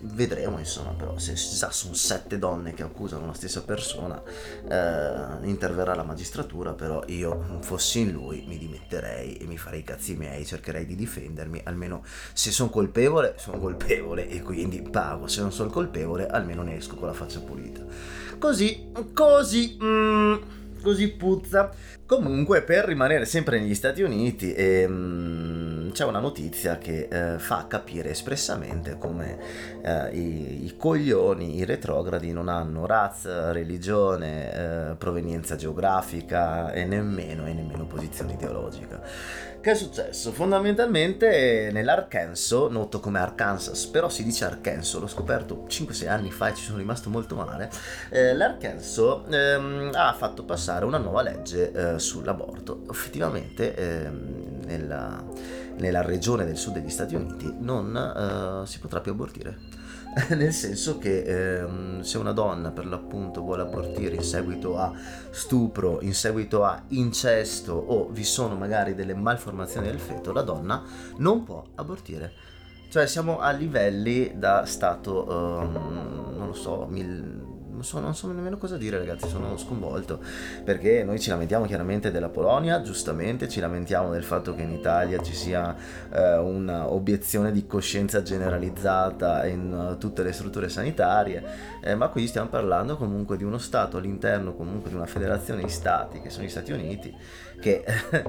[0.01, 4.21] vedremo insomma però se già sono sette donne che accusano la stessa persona
[4.69, 9.85] eh, interverrà la magistratura però io fossi in lui mi dimetterei e mi farei i
[9.85, 15.41] cazzi miei cercherei di difendermi almeno se sono colpevole sono colpevole e quindi pago se
[15.41, 17.85] non sono colpevole almeno ne esco con la faccia pulita.
[18.39, 20.35] Così così mm,
[20.87, 21.73] così puzza
[22.07, 28.11] comunque per rimanere sempre negli Stati Uniti ehm, c'è una notizia che eh, fa capire
[28.11, 29.37] espressamente come
[29.83, 34.53] eh, i, i, coglioni, i retrogradi non hanno razza, religione,
[34.91, 39.03] eh, provenienza geografica e nemmeno, e nemmeno posizione ideologica.
[39.67, 40.31] Che è successo?
[40.31, 46.55] Fondamentalmente nell'Arkansas, noto come Arkansas, però si dice Arkansas, l'ho scoperto 5-6 anni fa e
[46.55, 47.69] ci sono rimasto molto male,
[48.11, 52.85] eh, l'Arkansas ehm, ha fatto passare una nuova legge eh, sull'aborto.
[52.89, 55.25] Effettivamente ehm, nella
[55.79, 59.59] nella regione del sud degli Stati Uniti non uh, si potrà più abortire.
[60.31, 64.91] Nel senso che ehm, se una donna per l'appunto vuole abortire in seguito a
[65.31, 70.83] stupro, in seguito a incesto o vi sono magari delle malformazioni del feto, la donna
[71.19, 72.33] non può abortire.
[72.89, 78.27] Cioè siamo a livelli da stato, um, non lo so, mil, non so, non so
[78.33, 80.19] nemmeno cosa dire ragazzi, sono sconvolto.
[80.65, 85.21] Perché noi ci lamentiamo chiaramente della Polonia, giustamente ci lamentiamo del fatto che in Italia
[85.21, 85.77] ci sia
[86.11, 91.45] eh, un'obiezione di coscienza generalizzata in uh, tutte le strutture sanitarie,
[91.87, 95.71] eh, ma qui stiamo parlando comunque di uno Stato all'interno comunque di una federazione di
[95.71, 97.15] Stati che sono gli Stati Uniti
[97.61, 98.25] che eh,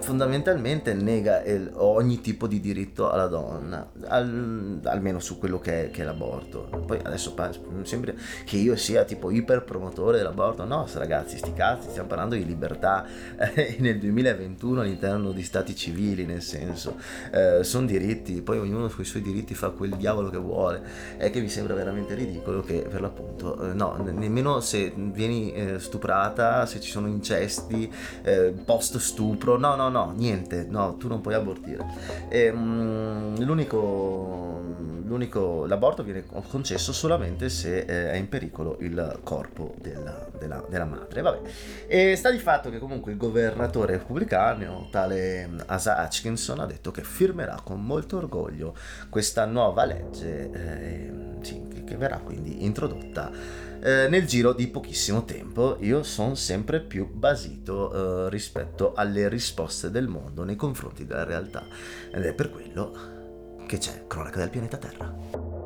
[0.00, 5.90] fondamentalmente nega il, ogni tipo di diritto alla donna, al, almeno su quello che è,
[5.90, 6.68] che è l'aborto.
[6.86, 7.34] Poi adesso
[7.82, 8.12] sembra
[8.44, 13.06] che io sia tipo iper promotore dell'aborto, no ragazzi, sti cazzi, stiamo parlando di libertà
[13.36, 16.96] eh, nel 2021 all'interno di stati civili, nel senso,
[17.32, 20.82] eh, sono diritti, poi ognuno con i suoi diritti fa quel diavolo che vuole,
[21.16, 25.78] è che mi sembra veramente ridicolo che per l'appunto, eh, no, nemmeno se vieni eh,
[25.78, 27.90] stuprata, se ci sono incesti,
[28.22, 31.86] eh, post stupro, no, no, no, niente, no, tu non puoi abortire.
[32.28, 34.60] E, ehm, mh, l'unico,
[35.04, 40.84] l'unico, l'aborto viene concesso solamente se eh, è in pericolo il corpo della, della, della
[40.84, 41.20] madre.
[41.20, 41.40] Vabbè.
[41.86, 47.02] E sta di fatto che comunque il governatore repubblicano, tale Asa Atkinson, ha detto che
[47.02, 48.74] firmerà con molto orgoglio
[49.08, 53.30] questa nuova legge eh, sì, che verrà quindi introdotta
[53.82, 55.76] eh, nel giro di pochissimo tempo.
[55.80, 61.64] Io sono sempre più basito eh, rispetto alle risposte del mondo nei confronti della realtà.
[62.12, 65.58] Ed è per quello che c'è Cronaca del pianeta Terra.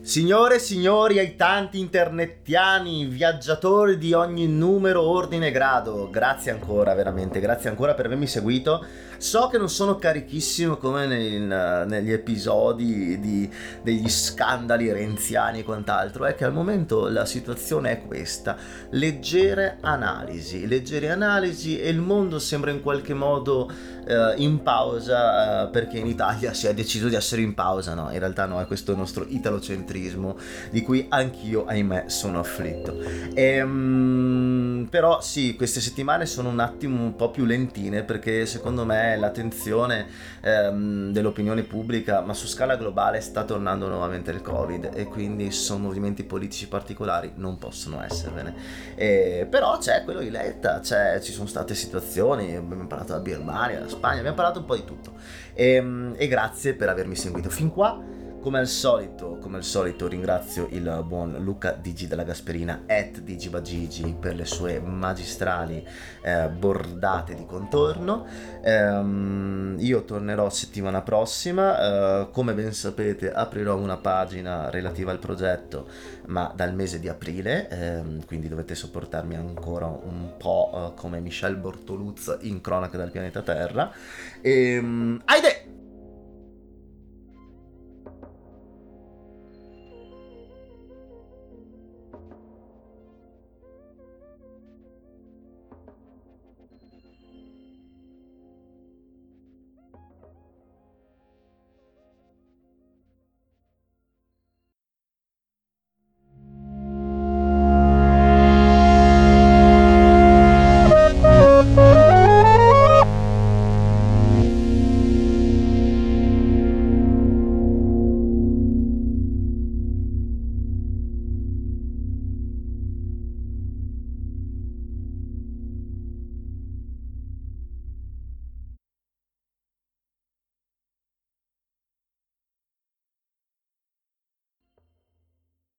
[0.00, 6.94] Signore e signori, ai tanti internettiani, viaggiatori di ogni numero, ordine e grado, grazie ancora,
[6.94, 8.82] veramente, grazie ancora per avermi seguito
[9.18, 13.50] So che non sono carichissimo come nel, negli episodi di,
[13.82, 18.56] degli scandali renziani e quant'altro, è che al momento la situazione è questa,
[18.90, 23.68] leggere analisi, leggere analisi e il mondo sembra in qualche modo
[24.06, 28.10] eh, in pausa eh, perché in Italia si è deciso di essere in pausa, no,
[28.12, 30.36] in realtà no, è questo il nostro italocentrismo
[30.70, 32.96] di cui anch'io, ahimè, sono afflitto.
[33.34, 39.16] Ehm, però sì, queste settimane sono un attimo un po' più lentine perché secondo me
[39.16, 40.06] l'attenzione
[40.40, 45.84] ehm, dell'opinione pubblica, ma su scala globale, sta tornando nuovamente il Covid e quindi sono
[45.84, 48.54] movimenti politici particolari, non possono esservene.
[48.94, 53.88] E, però c'è quello di Letta, ci sono state situazioni, abbiamo parlato della Birmania, della
[53.88, 55.12] Spagna, abbiamo parlato un po' di tutto.
[55.54, 58.17] E, ehm, e grazie per avermi seguito fin qua.
[58.40, 64.16] Come al solito, come al solito ringrazio il buon Luca Digi della Gasperina at Digibagigi
[64.18, 65.84] per le sue magistrali
[66.22, 68.26] eh, bordate di contorno.
[68.62, 75.88] Um, io tornerò settimana prossima, uh, come ben sapete aprirò una pagina relativa al progetto
[76.26, 81.56] ma dal mese di aprile, ehm, quindi dovete sopportarmi ancora un po' uh, come Michel
[81.56, 83.92] Bortoluz in Cronaca del pianeta Terra.
[84.40, 85.67] E, um, Aide!